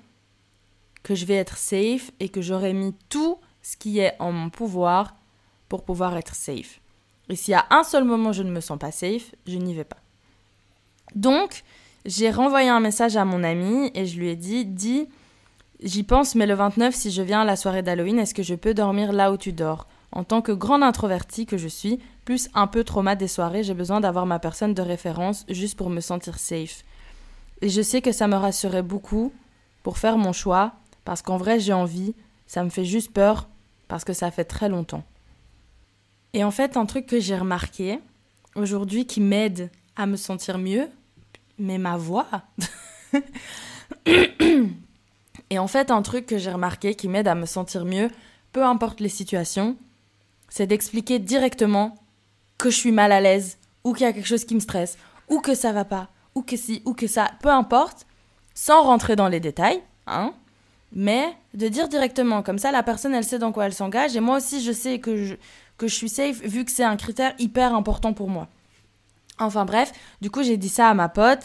que 1.04 1.14
je 1.14 1.24
vais 1.26 1.34
être 1.34 1.56
safe 1.56 2.10
et 2.18 2.28
que 2.28 2.42
j'aurai 2.42 2.72
mis 2.72 2.94
tout 3.08 3.38
ce 3.62 3.76
qui 3.76 4.00
est 4.00 4.16
en 4.18 4.32
mon 4.32 4.50
pouvoir 4.50 5.14
pour 5.68 5.84
pouvoir 5.84 6.16
être 6.16 6.34
safe. 6.34 6.80
Et 7.28 7.36
s'il 7.36 7.52
y 7.52 7.54
a 7.54 7.66
un 7.70 7.84
seul 7.84 8.04
moment 8.04 8.32
je 8.32 8.42
ne 8.42 8.50
me 8.50 8.60
sens 8.60 8.78
pas 8.78 8.90
safe, 8.90 9.32
je 9.46 9.58
n'y 9.58 9.74
vais 9.74 9.84
pas. 9.84 9.98
Donc, 11.14 11.62
j'ai 12.04 12.30
renvoyé 12.30 12.68
un 12.68 12.80
message 12.80 13.16
à 13.16 13.24
mon 13.24 13.44
ami 13.44 13.92
et 13.94 14.06
je 14.06 14.18
lui 14.18 14.28
ai 14.28 14.36
dit 14.36 14.64
Dis, 14.64 15.06
j'y 15.80 16.02
pense, 16.02 16.34
mais 16.34 16.46
le 16.46 16.54
29, 16.54 16.92
si 16.94 17.12
je 17.12 17.22
viens 17.22 17.42
à 17.42 17.44
la 17.44 17.56
soirée 17.56 17.82
d'Halloween, 17.82 18.18
est-ce 18.18 18.34
que 18.34 18.42
je 18.42 18.56
peux 18.56 18.74
dormir 18.74 19.12
là 19.12 19.30
où 19.30 19.36
tu 19.36 19.52
dors? 19.52 19.86
En 20.10 20.24
tant 20.24 20.42
que 20.42 20.52
grande 20.52 20.82
introvertie 20.82 21.46
que 21.46 21.56
je 21.56 21.68
suis, 21.68 22.00
plus 22.24 22.48
un 22.54 22.66
peu 22.66 22.84
trauma 22.84 23.16
des 23.16 23.28
soirées, 23.28 23.62
j'ai 23.62 23.74
besoin 23.74 24.00
d'avoir 24.00 24.26
ma 24.26 24.38
personne 24.38 24.74
de 24.74 24.82
référence 24.82 25.44
juste 25.48 25.76
pour 25.76 25.90
me 25.90 26.00
sentir 26.00 26.38
safe. 26.38 26.84
Et 27.60 27.68
je 27.68 27.82
sais 27.82 28.02
que 28.02 28.12
ça 28.12 28.28
me 28.28 28.36
rassurait 28.36 28.82
beaucoup 28.82 29.32
pour 29.82 29.98
faire 29.98 30.18
mon 30.18 30.32
choix, 30.32 30.72
parce 31.04 31.22
qu'en 31.22 31.36
vrai, 31.36 31.60
j'ai 31.60 31.72
envie, 31.72 32.14
ça 32.46 32.64
me 32.64 32.70
fait 32.70 32.84
juste 32.84 33.12
peur, 33.12 33.48
parce 33.88 34.04
que 34.04 34.12
ça 34.12 34.30
fait 34.30 34.44
très 34.44 34.68
longtemps. 34.68 35.04
Et 36.32 36.42
en 36.42 36.50
fait, 36.50 36.76
un 36.76 36.86
truc 36.86 37.06
que 37.06 37.20
j'ai 37.20 37.36
remarqué 37.36 38.00
aujourd'hui 38.56 39.06
qui 39.06 39.20
m'aide 39.20 39.70
à 39.96 40.06
me 40.06 40.16
sentir 40.16 40.58
mieux, 40.58 40.88
mais 41.58 41.78
ma 41.78 41.96
voix. 41.96 42.26
Et 45.50 45.58
en 45.58 45.68
fait, 45.68 45.90
un 45.90 46.02
truc 46.02 46.26
que 46.26 46.38
j'ai 46.38 46.50
remarqué 46.50 46.94
qui 46.94 47.08
m'aide 47.08 47.28
à 47.28 47.34
me 47.34 47.46
sentir 47.46 47.84
mieux, 47.84 48.10
peu 48.52 48.64
importe 48.64 49.00
les 49.00 49.08
situations, 49.08 49.76
c'est 50.48 50.66
d'expliquer 50.66 51.18
directement 51.18 51.94
que 52.58 52.70
je 52.70 52.76
suis 52.76 52.92
mal 52.92 53.12
à 53.12 53.20
l'aise, 53.20 53.58
ou 53.84 53.92
qu'il 53.92 54.06
y 54.06 54.08
a 54.08 54.12
quelque 54.12 54.26
chose 54.26 54.44
qui 54.44 54.54
me 54.54 54.60
stresse, 54.60 54.96
ou 55.28 55.40
que 55.40 55.54
ça 55.54 55.72
va 55.72 55.84
pas, 55.84 56.08
ou 56.34 56.42
que 56.42 56.56
si, 56.56 56.82
ou 56.84 56.94
que 56.94 57.06
ça, 57.06 57.30
peu 57.42 57.50
importe, 57.50 58.06
sans 58.54 58.82
rentrer 58.82 59.16
dans 59.16 59.28
les 59.28 59.40
détails, 59.40 59.82
hein, 60.06 60.32
mais 60.92 61.34
de 61.54 61.68
dire 61.68 61.88
directement, 61.88 62.42
comme 62.42 62.58
ça 62.58 62.70
la 62.70 62.82
personne 62.82 63.14
elle 63.14 63.24
sait 63.24 63.38
dans 63.38 63.52
quoi 63.52 63.66
elle 63.66 63.74
s'engage, 63.74 64.16
et 64.16 64.20
moi 64.20 64.36
aussi 64.38 64.62
je 64.62 64.72
sais 64.72 65.00
que 65.00 65.24
je, 65.24 65.34
que 65.76 65.88
je 65.88 65.94
suis 65.94 66.08
safe, 66.08 66.40
vu 66.42 66.64
que 66.64 66.70
c'est 66.70 66.84
un 66.84 66.96
critère 66.96 67.34
hyper 67.38 67.74
important 67.74 68.12
pour 68.12 68.28
moi. 68.28 68.48
Enfin 69.38 69.64
bref, 69.64 69.92
du 70.20 70.30
coup 70.30 70.42
j'ai 70.42 70.56
dit 70.56 70.68
ça 70.68 70.88
à 70.88 70.94
ma 70.94 71.08
pote. 71.08 71.40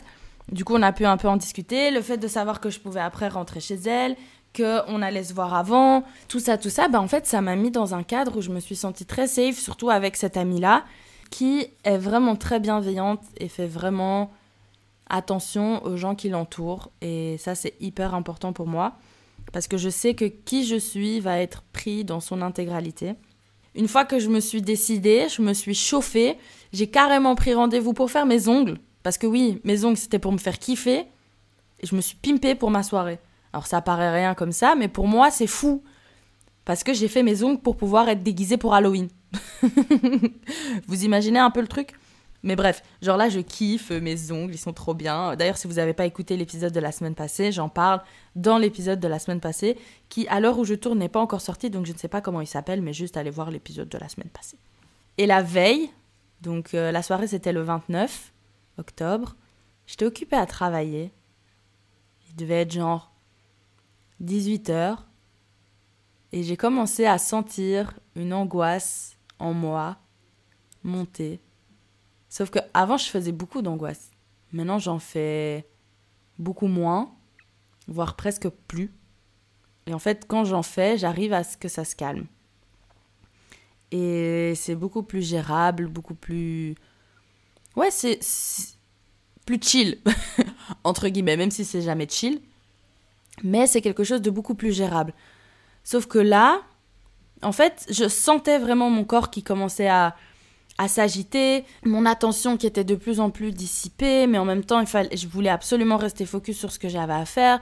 Du 0.51 0.65
coup 0.65 0.75
on 0.75 0.81
a 0.81 0.91
pu 0.91 1.05
un 1.05 1.17
peu 1.17 1.27
en 1.27 1.37
discuter. 1.37 1.91
Le 1.91 2.01
fait 2.01 2.17
de 2.17 2.27
savoir 2.27 2.59
que 2.59 2.69
je 2.69 2.79
pouvais 2.79 3.01
après 3.01 3.27
rentrer 3.27 3.59
chez 3.59 3.75
elle, 3.75 4.15
qu'on 4.55 5.01
allait 5.01 5.23
se 5.23 5.33
voir 5.33 5.53
avant, 5.53 6.03
tout 6.27 6.39
ça, 6.39 6.57
tout 6.57 6.69
ça, 6.69 6.87
bah 6.87 6.99
en 6.99 7.07
fait 7.07 7.25
ça 7.25 7.41
m'a 7.41 7.55
mis 7.55 7.71
dans 7.71 7.95
un 7.95 8.03
cadre 8.03 8.37
où 8.37 8.41
je 8.41 8.49
me 8.49 8.59
suis 8.59 8.75
sentie 8.75 9.05
très 9.05 9.27
safe, 9.27 9.57
surtout 9.57 9.89
avec 9.89 10.15
cette 10.15 10.37
amie-là, 10.37 10.85
qui 11.29 11.67
est 11.83 11.97
vraiment 11.97 12.35
très 12.35 12.59
bienveillante 12.59 13.21
et 13.37 13.47
fait 13.47 13.67
vraiment 13.67 14.31
attention 15.09 15.83
aux 15.85 15.97
gens 15.97 16.15
qui 16.15 16.29
l'entourent. 16.29 16.91
Et 17.01 17.37
ça 17.37 17.55
c'est 17.55 17.75
hyper 17.79 18.15
important 18.15 18.53
pour 18.53 18.67
moi, 18.67 18.93
parce 19.53 19.67
que 19.67 19.77
je 19.77 19.89
sais 19.89 20.13
que 20.13 20.25
qui 20.25 20.65
je 20.65 20.75
suis 20.75 21.19
va 21.19 21.39
être 21.39 21.63
pris 21.73 22.03
dans 22.03 22.19
son 22.19 22.41
intégralité. 22.41 23.13
Une 23.75 23.87
fois 23.87 24.03
que 24.03 24.19
je 24.19 24.29
me 24.29 24.39
suis 24.39 24.61
décidée, 24.61 25.27
je 25.29 25.41
me 25.41 25.53
suis 25.53 25.75
chauffée, 25.75 26.37
j'ai 26.73 26.87
carrément 26.87 27.35
pris 27.35 27.53
rendez-vous 27.53 27.93
pour 27.93 28.09
faire 28.09 28.25
mes 28.25 28.47
ongles. 28.47 28.79
Parce 29.03 29.17
que 29.17 29.27
oui, 29.27 29.61
mes 29.63 29.85
ongles, 29.85 29.95
c'était 29.95 30.19
pour 30.19 30.31
me 30.31 30.37
faire 30.37 30.59
kiffer. 30.59 31.05
Et 31.79 31.87
je 31.87 31.95
me 31.95 32.01
suis 32.01 32.17
pimpée 32.17 32.55
pour 32.55 32.71
ma 32.71 32.83
soirée. 32.83 33.19
Alors 33.53 33.67
ça 33.67 33.81
paraît 33.81 34.13
rien 34.13 34.35
comme 34.35 34.51
ça, 34.51 34.75
mais 34.75 34.87
pour 34.87 35.07
moi 35.07 35.31
c'est 35.31 35.47
fou. 35.47 35.83
Parce 36.65 36.83
que 36.83 36.93
j'ai 36.93 37.07
fait 37.07 37.23
mes 37.23 37.43
ongles 37.43 37.61
pour 37.61 37.77
pouvoir 37.77 38.09
être 38.09 38.21
déguisée 38.21 38.57
pour 38.57 38.75
Halloween. 38.75 39.07
vous 40.87 41.03
imaginez 41.03 41.39
un 41.39 41.49
peu 41.49 41.61
le 41.61 41.67
truc? 41.67 41.93
Mais 42.43 42.55
bref, 42.55 42.83
genre 43.01 43.17
là, 43.17 43.27
je 43.27 43.39
kiffe 43.39 43.91
mes 43.91 44.31
ongles, 44.31 44.53
ils 44.53 44.59
sont 44.59 44.71
trop 44.71 44.93
bien. 44.93 45.35
D'ailleurs, 45.35 45.57
si 45.57 45.67
vous 45.67 45.73
n'avez 45.73 45.93
pas 45.93 46.05
écouté 46.05 46.37
l'épisode 46.37 46.71
de 46.71 46.79
la 46.79 46.91
semaine 46.91 47.15
passée, 47.15 47.51
j'en 47.51 47.67
parle 47.67 48.01
dans 48.35 48.57
l'épisode 48.57 48.99
de 48.99 49.07
la 49.07 49.19
semaine 49.19 49.41
passée, 49.41 49.77
qui 50.07 50.27
à 50.29 50.39
l'heure 50.39 50.57
où 50.57 50.63
je 50.63 50.73
tourne 50.73 50.99
n'est 50.99 51.09
pas 51.09 51.19
encore 51.19 51.41
sorti, 51.41 51.69
donc 51.69 51.85
je 51.85 51.91
ne 51.91 51.97
sais 51.97 52.07
pas 52.07 52.21
comment 52.21 52.39
il 52.39 52.47
s'appelle, 52.47 52.81
mais 52.81 52.93
juste 52.93 53.17
allez 53.17 53.29
voir 53.29 53.51
l'épisode 53.51 53.89
de 53.89 53.97
la 53.97 54.07
semaine 54.07 54.29
passée. 54.29 54.57
Et 55.17 55.25
la 55.25 55.41
veille, 55.41 55.89
donc 56.41 56.73
euh, 56.73 56.91
la 56.91 57.03
soirée 57.03 57.27
c'était 57.27 57.51
le 57.51 57.61
29 57.61 58.31
octobre, 58.77 59.35
j'étais 59.85 60.05
occupée 60.05 60.37
à 60.37 60.45
travailler. 60.45 61.11
Il 62.29 62.35
devait 62.37 62.61
être 62.61 62.71
genre 62.71 63.11
18 64.19 64.69
heures. 64.69 65.07
Et 66.31 66.43
j'ai 66.43 66.57
commencé 66.57 67.05
à 67.05 67.17
sentir 67.17 67.99
une 68.15 68.33
angoisse 68.33 69.17
en 69.39 69.53
moi 69.53 69.97
monter 70.83 71.41
Sauf 72.29 72.51
que 72.51 72.59
avant 72.73 72.97
je 72.97 73.09
faisais 73.09 73.31
beaucoup 73.31 73.61
d'angoisse. 73.61 74.11
Maintenant, 74.53 74.79
j'en 74.79 74.99
fais 74.99 75.67
beaucoup 76.37 76.67
moins, 76.67 77.11
voire 77.87 78.15
presque 78.15 78.47
plus. 78.67 78.91
Et 79.87 79.93
en 79.93 79.99
fait, 79.99 80.25
quand 80.27 80.45
j'en 80.45 80.63
fais, 80.63 80.97
j'arrive 80.97 81.33
à 81.33 81.43
ce 81.43 81.57
que 81.57 81.67
ça 81.67 81.83
se 81.83 81.95
calme. 81.95 82.27
Et 83.91 84.53
c'est 84.55 84.75
beaucoup 84.75 85.01
plus 85.01 85.27
gérable, 85.27 85.87
beaucoup 85.87 86.13
plus... 86.13 86.75
Ouais, 87.75 87.89
c'est 87.89 88.19
plus 89.45 89.59
chill, 89.61 89.99
entre 90.83 91.09
guillemets, 91.09 91.37
même 91.37 91.51
si 91.51 91.65
c'est 91.65 91.81
jamais 91.81 92.07
chill. 92.07 92.39
Mais 93.43 93.67
c'est 93.67 93.81
quelque 93.81 94.03
chose 94.03 94.21
de 94.21 94.29
beaucoup 94.29 94.55
plus 94.55 94.71
gérable. 94.71 95.13
Sauf 95.83 96.05
que 96.07 96.19
là, 96.19 96.61
en 97.41 97.51
fait, 97.51 97.85
je 97.89 98.07
sentais 98.07 98.59
vraiment 98.59 98.89
mon 98.89 99.03
corps 99.03 99.29
qui 99.29 99.43
commençait 99.43 99.87
à, 99.87 100.15
à 100.77 100.87
s'agiter, 100.87 101.65
mon 101.83 102.05
attention 102.05 102.57
qui 102.57 102.67
était 102.67 102.83
de 102.83 102.95
plus 102.95 103.19
en 103.19 103.29
plus 103.29 103.51
dissipée, 103.51 104.27
mais 104.27 104.37
en 104.37 104.45
même 104.45 104.63
temps, 104.63 104.79
il 104.79 104.87
fallait, 104.87 105.15
je 105.15 105.27
voulais 105.27 105.49
absolument 105.49 105.97
rester 105.97 106.25
focus 106.25 106.57
sur 106.57 106.71
ce 106.71 106.79
que 106.79 106.89
j'avais 106.89 107.13
à 107.13 107.25
faire. 107.25 107.59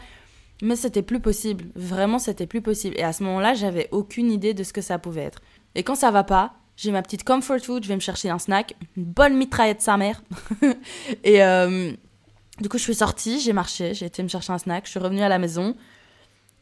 Mais 0.62 0.75
c'était 0.75 1.03
plus 1.03 1.19
possible, 1.19 1.65
vraiment 1.75 2.19
c'était 2.19 2.48
plus 2.48 2.62
possible. 2.62 2.96
Et 2.98 3.03
à 3.03 3.13
ce 3.13 3.24
moment-là, 3.24 3.53
j'avais 3.53 3.89
aucune 3.91 4.31
idée 4.31 4.53
de 4.53 4.63
ce 4.63 4.74
que 4.74 4.81
ça 4.81 4.98
pouvait 4.98 5.22
être. 5.22 5.39
Et 5.75 5.84
quand 5.84 5.96
ça 5.96 6.10
va 6.10 6.24
pas, 6.24 6.53
j'ai 6.75 6.91
ma 6.91 7.01
petite 7.01 7.24
comfort 7.24 7.60
food, 7.60 7.84
je 7.84 7.89
vais 7.89 7.96
me 7.96 8.01
chercher 8.01 8.29
un 8.29 8.39
snack, 8.39 8.75
une 8.96 9.05
bonne 9.05 9.36
mitraillette 9.36 9.81
sa 9.81 9.98
mère. 9.98 10.24
et 11.24 11.43
euh, 11.43 11.91
du 12.60 12.70
coup, 12.70 12.78
je 12.78 12.84
suis 12.84 12.96
sortie, 12.96 13.40
j'ai 13.40 13.54
marché, 13.54 13.94
j'ai 13.94 14.06
été 14.06 14.24
me 14.24 14.28
chercher 14.28 14.54
un 14.54 14.58
snack, 14.58 14.86
je 14.86 14.92
suis 14.92 15.00
revenue 15.00 15.22
à 15.22 15.30
la 15.30 15.40
maison. 15.40 15.76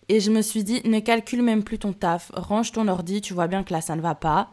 Et 0.08 0.20
je 0.20 0.30
me 0.30 0.42
suis 0.42 0.64
dit, 0.64 0.82
ne 0.86 1.00
calcule 1.00 1.42
même 1.42 1.64
plus 1.64 1.80
ton 1.80 1.92
taf, 1.94 2.32
range 2.36 2.72
ton 2.72 2.88
ordi, 2.88 3.22
tu 3.22 3.34
vois 3.34 3.48
bien 3.48 3.64
que 3.64 3.74
là 3.74 3.82
ça 3.82 3.96
ne 3.96 4.02
va 4.02 4.14
pas 4.14 4.52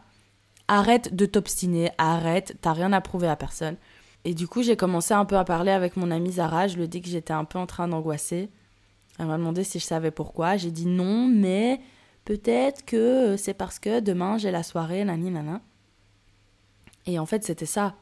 arrête 0.67 1.15
de 1.15 1.25
t'obstiner, 1.25 1.91
arrête, 1.97 2.57
t'as 2.61 2.73
rien 2.73 2.93
à 2.93 3.01
prouver 3.01 3.27
à 3.27 3.35
personne. 3.35 3.77
Et 4.25 4.33
du 4.33 4.47
coup, 4.47 4.63
j'ai 4.63 4.77
commencé 4.77 5.13
un 5.13 5.25
peu 5.25 5.37
à 5.37 5.43
parler 5.43 5.71
avec 5.71 5.97
mon 5.97 6.09
amie 6.11 6.33
Zara, 6.33 6.67
je 6.67 6.77
lui 6.77 6.83
ai 6.83 6.87
dit 6.87 7.01
que 7.01 7.09
j'étais 7.09 7.33
un 7.33 7.45
peu 7.45 7.59
en 7.59 7.65
train 7.65 7.87
d'angoisser. 7.87 8.49
Elle 9.19 9.27
m'a 9.27 9.37
demandé 9.37 9.63
si 9.63 9.79
je 9.79 9.85
savais 9.85 10.11
pourquoi. 10.11 10.57
J'ai 10.57 10.71
dit 10.71 10.85
non, 10.85 11.27
mais 11.27 11.81
peut-être 12.25 12.85
que 12.85 13.35
c'est 13.37 13.53
parce 13.53 13.79
que 13.79 13.99
demain 13.99 14.37
j'ai 14.37 14.51
la 14.51 14.63
soirée, 14.63 15.03
nani 15.03 15.29
nana. 15.29 15.61
Et 17.05 17.19
en 17.19 17.25
fait, 17.25 17.43
c'était 17.43 17.65
ça. 17.65 17.95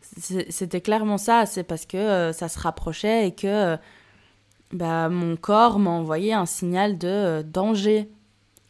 C'était 0.00 0.80
clairement 0.80 1.18
ça. 1.18 1.46
C'est 1.46 1.64
parce 1.64 1.86
que 1.86 1.96
euh, 1.96 2.32
ça 2.32 2.48
se 2.48 2.58
rapprochait 2.58 3.28
et 3.28 3.34
que 3.34 3.46
euh, 3.46 3.76
bah, 4.72 5.08
mon 5.08 5.36
corps 5.36 5.78
m'a 5.78 5.90
envoyé 5.90 6.32
un 6.32 6.46
signal 6.46 6.98
de 6.98 7.08
euh, 7.08 7.42
danger. 7.42 8.10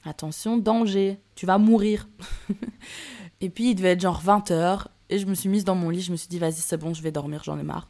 Attention, 0.04 0.56
danger, 0.56 1.18
tu 1.34 1.46
vas 1.46 1.58
mourir. 1.58 2.08
et 3.40 3.50
puis 3.50 3.70
il 3.70 3.74
devait 3.74 3.90
être 3.90 4.00
genre 4.00 4.22
20h, 4.22 4.86
et 5.10 5.18
je 5.18 5.26
me 5.26 5.34
suis 5.34 5.48
mise 5.48 5.64
dans 5.64 5.74
mon 5.74 5.90
lit, 5.90 6.00
je 6.00 6.12
me 6.12 6.16
suis 6.16 6.28
dit, 6.28 6.38
vas-y, 6.38 6.54
c'est 6.54 6.76
bon, 6.76 6.94
je 6.94 7.02
vais 7.02 7.10
dormir, 7.10 7.42
j'en 7.44 7.58
ai 7.58 7.62
marre. 7.62 7.88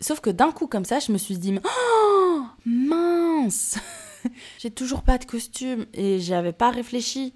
Sauf 0.00 0.20
que 0.20 0.30
d'un 0.30 0.52
coup, 0.52 0.66
comme 0.66 0.84
ça, 0.84 0.98
je 0.98 1.12
me 1.12 1.18
suis 1.18 1.36
dit, 1.38 1.58
oh, 1.64 2.42
mince 2.64 3.78
J'ai 4.58 4.70
toujours 4.70 5.02
pas 5.02 5.18
de 5.18 5.24
costume, 5.24 5.86
et 5.92 6.20
j'avais 6.20 6.52
pas 6.52 6.70
réfléchi. 6.70 7.34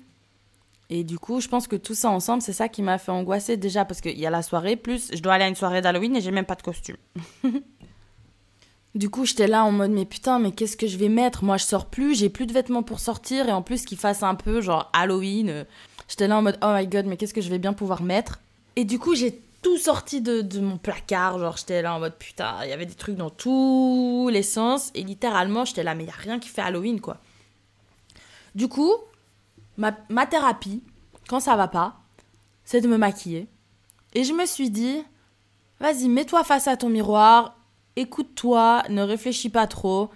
Et 0.90 1.04
du 1.04 1.20
coup, 1.20 1.40
je 1.40 1.46
pense 1.46 1.68
que 1.68 1.76
tout 1.76 1.94
ça 1.94 2.10
ensemble, 2.10 2.42
c'est 2.42 2.52
ça 2.52 2.68
qui 2.68 2.82
m'a 2.82 2.98
fait 2.98 3.12
angoisser 3.12 3.56
déjà, 3.56 3.84
parce 3.84 4.00
qu'il 4.00 4.18
y 4.18 4.26
a 4.26 4.30
la 4.30 4.42
soirée, 4.42 4.74
plus 4.74 5.10
je 5.14 5.22
dois 5.22 5.34
aller 5.34 5.44
à 5.44 5.48
une 5.48 5.54
soirée 5.54 5.80
d'Halloween 5.80 6.16
et 6.16 6.20
j'ai 6.20 6.32
même 6.32 6.44
pas 6.44 6.56
de 6.56 6.62
costume. 6.62 6.96
Du 8.96 9.08
coup, 9.08 9.24
j'étais 9.24 9.46
là 9.46 9.64
en 9.64 9.70
mode, 9.70 9.92
mais 9.92 10.04
putain, 10.04 10.40
mais 10.40 10.50
qu'est-ce 10.50 10.76
que 10.76 10.88
je 10.88 10.98
vais 10.98 11.08
mettre? 11.08 11.44
Moi, 11.44 11.58
je 11.58 11.64
sors 11.64 11.86
plus, 11.86 12.18
j'ai 12.18 12.28
plus 12.28 12.46
de 12.46 12.52
vêtements 12.52 12.82
pour 12.82 12.98
sortir, 12.98 13.48
et 13.48 13.52
en 13.52 13.62
plus 13.62 13.84
qu'il 13.84 13.98
fasse 13.98 14.24
un 14.24 14.34
peu 14.34 14.60
genre 14.60 14.90
Halloween. 14.92 15.64
J'étais 16.08 16.26
là 16.26 16.36
en 16.36 16.42
mode, 16.42 16.58
oh 16.60 16.72
my 16.74 16.88
god, 16.88 17.06
mais 17.06 17.16
qu'est-ce 17.16 17.32
que 17.32 17.40
je 17.40 17.50
vais 17.50 17.60
bien 17.60 17.72
pouvoir 17.72 18.02
mettre? 18.02 18.40
Et 18.74 18.84
du 18.84 18.98
coup, 18.98 19.14
j'ai 19.14 19.40
tout 19.62 19.78
sorti 19.78 20.20
de, 20.20 20.58
mon 20.58 20.76
placard, 20.76 21.38
genre 21.38 21.56
j'étais 21.56 21.82
là 21.82 21.94
en 21.94 22.00
mode, 22.00 22.16
putain, 22.18 22.56
il 22.64 22.70
y 22.70 22.72
avait 22.72 22.86
des 22.86 22.94
trucs 22.94 23.14
dans 23.14 23.30
tous 23.30 24.28
les 24.32 24.42
sens, 24.42 24.90
et 24.96 25.04
littéralement, 25.04 25.64
j'étais 25.64 25.84
là, 25.84 25.94
mais 25.94 26.02
il 26.02 26.06
n'y 26.06 26.12
a 26.12 26.16
rien 26.16 26.40
qui 26.40 26.48
fait 26.48 26.62
Halloween, 26.62 27.00
quoi. 27.00 27.18
Du 28.56 28.66
coup, 28.66 28.92
ma, 30.08 30.26
thérapie, 30.26 30.82
quand 31.28 31.40
ça 31.40 31.56
va 31.56 31.68
pas, 31.68 32.00
c'est 32.64 32.80
de 32.80 32.88
me 32.88 32.96
maquiller. 32.96 33.48
Et 34.14 34.24
je 34.24 34.32
me 34.32 34.46
suis 34.46 34.70
dit, 34.70 35.02
vas-y, 35.80 36.08
mets-toi 36.08 36.44
face 36.44 36.68
à 36.68 36.76
ton 36.76 36.88
miroir 36.88 37.56
écoute-toi, 37.96 38.84
ne 38.88 39.02
réfléchis 39.02 39.50
pas 39.50 39.66
trop 39.66 40.10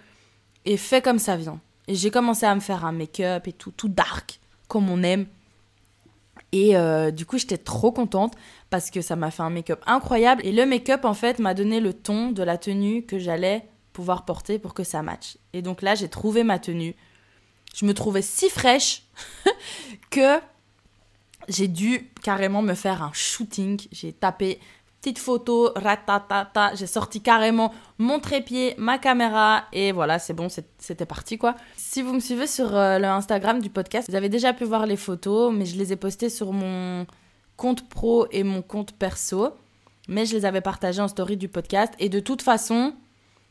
et 0.64 0.76
fais 0.76 1.02
comme 1.02 1.18
ça 1.18 1.36
vient. 1.36 1.60
Et 1.86 1.94
j'ai 1.94 2.10
commencé 2.10 2.46
à 2.46 2.54
me 2.54 2.60
faire 2.60 2.84
un 2.84 2.92
make-up 2.92 3.46
et 3.46 3.52
tout, 3.52 3.72
tout 3.72 3.88
dark, 3.88 4.40
comme 4.68 4.88
on 4.88 5.02
aime. 5.02 5.26
Et 6.52 6.76
euh, 6.76 7.10
du 7.10 7.26
coup, 7.26 7.36
j'étais 7.36 7.58
trop 7.58 7.92
contente 7.92 8.34
parce 8.70 8.90
que 8.90 9.02
ça 9.02 9.16
m'a 9.16 9.30
fait 9.30 9.42
un 9.42 9.50
make-up 9.50 9.82
incroyable. 9.86 10.40
Et 10.46 10.52
le 10.52 10.64
make-up, 10.66 11.04
en 11.04 11.14
fait, 11.14 11.38
m'a 11.38 11.52
donné 11.52 11.80
le 11.80 11.92
ton 11.92 12.30
de 12.30 12.42
la 12.42 12.56
tenue 12.56 13.04
que 13.04 13.18
j'allais 13.18 13.68
pouvoir 13.92 14.24
porter 14.24 14.58
pour 14.58 14.72
que 14.72 14.84
ça 14.84 15.02
matche. 15.02 15.36
Et 15.52 15.62
donc 15.62 15.82
là, 15.82 15.94
j'ai 15.94 16.08
trouvé 16.08 16.42
ma 16.42 16.58
tenue. 16.58 16.94
Je 17.74 17.84
me 17.84 17.92
trouvais 17.92 18.22
si 18.22 18.48
fraîche 18.48 19.02
que 20.10 20.40
j'ai 21.48 21.68
dû 21.68 22.10
carrément 22.22 22.62
me 22.62 22.74
faire 22.74 23.02
un 23.02 23.10
shooting. 23.12 23.80
J'ai 23.92 24.12
tapé 24.12 24.60
petite 25.02 25.18
photo, 25.18 25.70
ratatata, 25.76 26.74
j'ai 26.76 26.86
sorti 26.86 27.20
carrément 27.20 27.74
mon 27.98 28.20
trépied, 28.20 28.74
ma 28.78 28.96
caméra 28.96 29.64
et 29.70 29.92
voilà, 29.92 30.18
c'est 30.18 30.32
bon, 30.32 30.48
c'était 30.48 31.04
parti 31.04 31.36
quoi. 31.36 31.56
Si 31.76 32.00
vous 32.00 32.14
me 32.14 32.20
suivez 32.20 32.46
sur 32.46 32.74
euh, 32.74 32.98
le 32.98 33.04
Instagram 33.04 33.60
du 33.60 33.68
podcast, 33.68 34.08
vous 34.08 34.16
avez 34.16 34.30
déjà 34.30 34.54
pu 34.54 34.64
voir 34.64 34.86
les 34.86 34.96
photos, 34.96 35.52
mais 35.52 35.66
je 35.66 35.76
les 35.76 35.92
ai 35.92 35.96
postées 35.96 36.30
sur 36.30 36.54
mon 36.54 37.06
compte 37.58 37.86
pro 37.90 38.26
et 38.30 38.44
mon 38.44 38.62
compte 38.62 38.92
perso, 38.92 39.50
mais 40.08 40.24
je 40.24 40.34
les 40.34 40.46
avais 40.46 40.62
partagées 40.62 41.02
en 41.02 41.08
story 41.08 41.36
du 41.36 41.48
podcast 41.48 41.92
et 41.98 42.08
de 42.08 42.20
toute 42.20 42.40
façon, 42.40 42.94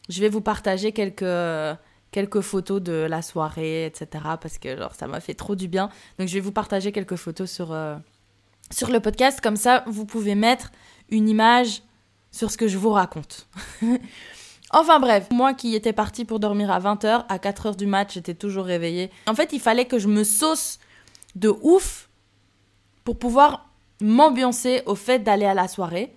je 0.10 0.22
vais 0.22 0.30
vous 0.30 0.42
partager 0.42 0.92
quelques 0.92 1.78
quelques 2.14 2.40
photos 2.40 2.82
de 2.82 2.94
la 2.94 3.22
soirée, 3.22 3.86
etc. 3.86 4.08
Parce 4.40 4.58
que 4.58 4.78
genre 4.78 4.96
ça 4.96 5.08
m'a 5.08 5.20
fait 5.20 5.34
trop 5.34 5.56
du 5.56 5.68
bien. 5.68 5.90
Donc 6.18 6.30
je 6.30 6.34
vais 6.36 6.40
vous 6.40 6.54
partager 6.54 6.94
quelques 6.94 7.18
photos 7.18 7.52
sur, 7.52 7.74
euh, 7.74 7.98
sur 8.72 8.90
le 8.90 9.02
podcast. 9.02 9.42
Comme 9.42 9.58
ça, 9.58 9.84
vous 9.88 10.06
pouvez 10.06 10.36
mettre 10.36 10.72
une 11.10 11.28
image 11.28 11.82
sur 12.32 12.50
ce 12.52 12.58
que 12.58 12.70
je 12.70 12.78
vous 12.78 12.92
raconte. 12.92 13.48
enfin 14.72 15.00
bref, 15.00 15.28
moi 15.32 15.54
qui 15.54 15.76
étais 15.76 15.92
partie 15.92 16.24
pour 16.24 16.40
dormir 16.40 16.72
à 16.72 16.80
20h, 16.80 17.26
à 17.28 17.38
4h 17.38 17.76
du 17.76 17.88
match, 17.88 18.14
j'étais 18.14 18.36
toujours 18.36 18.66
réveillée. 18.66 19.12
En 19.28 19.36
fait, 19.36 19.52
il 19.52 19.60
fallait 19.60 19.86
que 19.86 20.00
je 20.00 20.08
me 20.08 20.24
sauce 20.24 20.80
de 21.36 21.54
ouf 21.62 22.10
pour 23.04 23.18
pouvoir 23.18 23.70
m'ambiancer 24.02 24.84
au 24.86 24.96
fait 24.96 25.20
d'aller 25.20 25.46
à 25.46 25.54
la 25.54 25.68
soirée. 25.68 26.16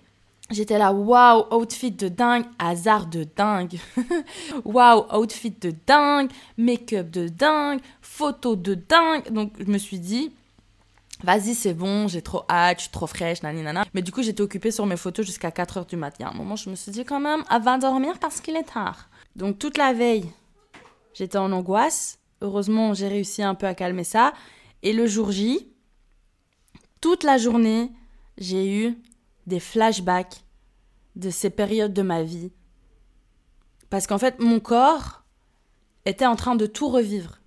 J'étais 0.49 0.77
là, 0.77 0.93
waouh, 0.93 1.45
outfit 1.53 1.91
de 1.91 2.07
dingue, 2.07 2.45
hasard 2.57 3.07
de 3.07 3.25
dingue. 3.25 3.79
waouh, 4.65 5.05
outfit 5.13 5.51
de 5.51 5.73
dingue, 5.85 6.31
make-up 6.57 7.09
de 7.09 7.27
dingue, 7.27 7.79
photo 8.01 8.55
de 8.55 8.75
dingue. 8.75 9.29
Donc 9.31 9.53
je 9.59 9.65
me 9.65 9.77
suis 9.77 9.99
dit, 9.99 10.31
Vas-y, 11.23 11.55
c'est 11.55 11.73
bon, 11.73 12.07
j'ai 12.07 12.21
trop 12.21 12.43
hâte, 12.47 12.77
je 12.77 12.83
suis 12.83 12.91
trop 12.91 13.07
fraîche, 13.07 13.41
nani 13.41 13.63
nana. 13.63 13.85
Mais 13.93 14.01
du 14.01 14.11
coup, 14.11 14.21
j'étais 14.21 14.41
occupée 14.41 14.69
sur 14.69 14.85
mes 14.85 14.97
photos 14.97 15.25
jusqu'à 15.25 15.49
4h 15.49 15.87
du 15.87 15.95
matin. 15.95 16.27
À 16.27 16.29
un 16.29 16.33
moment, 16.33 16.55
je 16.55 16.69
me 16.69 16.75
suis 16.75 16.91
dit 16.91 17.03
quand 17.05 17.19
même, 17.19 17.43
avant 17.49 17.77
de 17.77 17.81
dormir 17.81 18.19
parce 18.19 18.39
qu'il 18.39 18.55
est 18.55 18.71
tard. 18.71 19.09
Donc, 19.35 19.57
toute 19.57 19.77
la 19.77 19.93
veille, 19.93 20.29
j'étais 21.13 21.39
en 21.39 21.51
angoisse. 21.51 22.19
Heureusement, 22.41 22.93
j'ai 22.93 23.07
réussi 23.07 23.41
un 23.41 23.55
peu 23.55 23.65
à 23.65 23.73
calmer 23.73 24.03
ça. 24.03 24.33
Et 24.83 24.93
le 24.93 25.07
jour 25.07 25.31
J, 25.31 25.67
toute 27.01 27.23
la 27.23 27.39
journée, 27.39 27.91
j'ai 28.37 28.71
eu 28.71 28.97
des 29.47 29.59
flashbacks 29.59 30.43
de 31.15 31.29
ces 31.29 31.49
périodes 31.49 31.93
de 31.93 32.03
ma 32.03 32.21
vie. 32.21 32.51
Parce 33.89 34.05
qu'en 34.05 34.17
fait, 34.17 34.39
mon 34.39 34.59
corps 34.59 35.23
était 36.05 36.25
en 36.25 36.35
train 36.35 36.55
de 36.55 36.65
tout 36.65 36.89
revivre. 36.89 37.39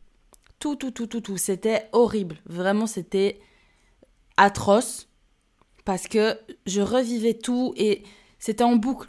Tout, 0.58 0.76
tout, 0.76 0.90
tout, 0.90 1.06
tout, 1.06 1.20
tout. 1.20 1.36
C'était 1.36 1.88
horrible. 1.92 2.38
Vraiment, 2.46 2.86
c'était 2.86 3.40
atroce 4.36 5.08
parce 5.84 6.08
que 6.08 6.38
je 6.66 6.80
revivais 6.80 7.34
tout 7.34 7.72
et 7.76 8.02
c'était 8.38 8.64
en 8.64 8.76
boucle. 8.76 9.08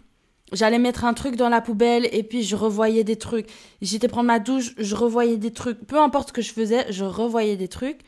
j'allais 0.51 0.79
mettre 0.79 1.05
un 1.05 1.13
truc 1.13 1.35
dans 1.35 1.49
la 1.49 1.61
poubelle 1.61 2.07
et 2.11 2.23
puis 2.23 2.43
je 2.43 2.55
revoyais 2.55 3.03
des 3.03 3.17
trucs. 3.17 3.49
J'étais 3.81 4.07
prendre 4.07 4.27
ma 4.27 4.39
douche, 4.39 4.73
je 4.77 4.95
revoyais 4.95 5.37
des 5.37 5.51
trucs. 5.51 5.85
Peu 5.85 5.99
importe 5.99 6.29
ce 6.29 6.33
que 6.33 6.41
je 6.41 6.53
faisais, 6.53 6.91
je 6.91 7.05
revoyais 7.05 7.55
des 7.55 7.67
trucs. 7.67 8.01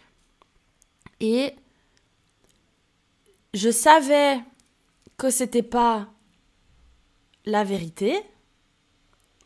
Et 1.20 1.54
je 3.54 3.70
savais 3.70 4.40
que 5.24 5.30
c'était 5.30 5.64
pas 5.64 6.08
la 7.46 7.64
vérité 7.64 8.14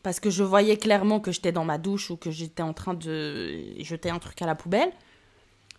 parce 0.02 0.18
que 0.18 0.28
je 0.28 0.42
voyais 0.42 0.76
clairement 0.76 1.20
que 1.20 1.30
j'étais 1.30 1.52
dans 1.52 1.64
ma 1.64 1.78
douche 1.78 2.10
ou 2.10 2.16
que 2.16 2.32
j'étais 2.32 2.64
en 2.64 2.72
train 2.72 2.94
de 2.94 3.62
jeter 3.78 4.10
un 4.10 4.18
truc 4.18 4.42
à 4.42 4.46
la 4.46 4.56
poubelle. 4.56 4.90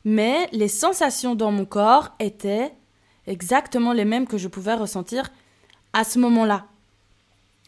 Mais 0.06 0.48
les 0.54 0.70
sensations 0.70 1.36
dans 1.36 1.52
mon 1.52 1.66
corps 1.66 2.16
étaient 2.20 2.72
exactement 3.28 3.92
les 3.92 4.06
mêmes 4.06 4.26
que 4.26 4.38
je 4.38 4.48
pouvais 4.48 4.74
ressentir 4.74 5.32
à 5.92 6.06
ce 6.06 6.18
moment-là. 6.20 6.68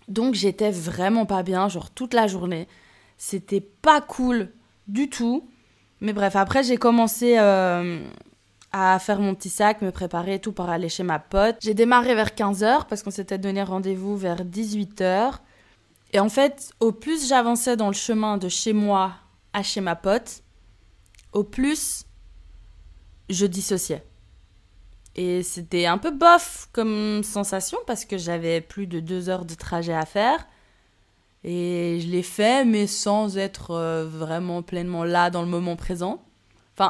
Donc 0.08 0.34
j'étais 0.34 0.72
vraiment 0.72 1.26
pas 1.26 1.44
bien, 1.44 1.68
genre 1.68 1.92
toute 1.92 2.14
la 2.14 2.28
journée. 2.28 2.66
C'était 3.18 3.60
pas 3.60 4.00
cool 4.00 4.54
du 4.88 5.10
tout. 5.10 5.50
Mais 6.00 6.14
bref, 6.14 6.38
après 6.38 6.64
j'ai 6.64 6.78
commencé 6.78 7.38
euh, 7.40 8.02
à 8.72 8.98
faire 9.00 9.20
mon 9.20 9.36
petit 9.36 9.50
sac, 9.50 9.82
me 9.82 9.92
préparer 9.92 10.40
tout 10.40 10.54
pour 10.54 10.70
aller 10.70 10.90
chez 10.90 11.04
ma 11.04 11.20
pote. 11.20 11.58
J'ai 11.60 11.74
démarré 11.74 12.16
vers 12.16 12.30
15h 12.30 12.88
parce 12.88 13.04
qu'on 13.04 13.12
s'était 13.12 13.38
donné 13.38 13.64
rendez-vous 13.64 14.16
vers 14.16 14.46
18h. 14.46 15.40
Et 16.14 16.20
en 16.20 16.30
fait, 16.30 16.72
au 16.80 16.92
plus 16.92 17.28
j'avançais 17.28 17.76
dans 17.76 17.88
le 17.88 17.94
chemin 17.94 18.38
de 18.38 18.50
chez 18.50 18.74
moi 18.74 19.14
à 19.54 19.64
chez 19.64 19.82
ma 19.82 19.96
pote, 19.96 20.44
au 21.34 21.44
plus 21.44 22.06
je 23.30 23.46
dissociais. 23.46 24.04
Et 25.16 25.44
c'était 25.44 25.86
un 25.86 25.98
peu 25.98 26.12
bof 26.12 26.70
comme 26.72 27.22
sensation 27.24 27.78
parce 27.86 28.06
que 28.06 28.18
j'avais 28.18 28.62
plus 28.62 28.88
de 28.88 29.00
deux 29.00 29.30
heures 29.30 29.46
de 29.46 29.56
trajet 29.56 29.94
à 29.94 30.06
faire. 30.06 30.48
Et 31.44 32.00
je 32.02 32.08
l'ai 32.08 32.24
fait, 32.24 32.66
mais 32.66 32.88
sans 32.88 33.38
être 33.38 33.72
euh, 33.72 34.08
vraiment 34.08 34.62
pleinement 34.62 35.04
là 35.04 35.30
dans 35.30 35.42
le 35.42 35.48
moment 35.48 35.76
présent. 35.76 36.24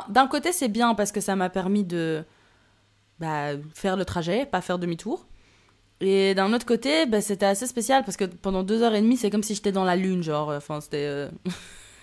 D'un 0.10 0.28
côté, 0.28 0.52
c'est 0.52 0.70
bien 0.70 0.96
parce 0.96 1.12
que 1.12 1.22
ça 1.22 1.36
m'a 1.36 1.50
permis 1.50 1.84
de 1.84 2.24
bah, 3.20 3.52
faire 3.74 3.98
le 3.98 4.06
trajet, 4.06 4.46
pas 4.46 4.62
faire 4.62 4.80
demi-tour. 4.80 5.26
Et 6.02 6.34
d'un 6.34 6.52
autre 6.54 6.66
côté, 6.66 7.06
bah, 7.06 7.22
c'était 7.22 7.46
assez 7.46 7.68
spécial 7.68 8.04
parce 8.04 8.18
que 8.18 8.26
pendant 8.26 8.64
deux 8.64 8.82
heures 8.82 8.96
et 8.96 9.02
demie, 9.02 9.18
c'est 9.18 9.30
comme 9.30 9.44
si 9.44 9.54
j'étais 9.54 9.72
dans 9.72 9.84
la 9.84 9.96
lune, 9.96 10.24
genre. 10.24 10.50
Enfin, 10.50 10.82
c'était. 10.82 11.06
Euh, 11.06 11.30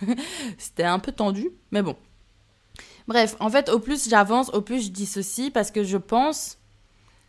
c'était 0.59 0.85
un 0.85 1.01
peu 1.01 1.13
tendu, 1.13 1.51
mais 1.73 1.83
bon. 1.83 1.97
Bref, 3.09 3.37
en 3.41 3.51
fait, 3.51 3.69
au 3.71 3.81
plus 3.81 4.09
j'avance, 4.09 4.51
au 4.51 4.61
plus 4.61 4.87
je 4.87 4.91
dissocie 4.91 5.51
parce 5.53 5.71
que 5.71 5.83
je 5.83 5.97
pense 5.97 6.59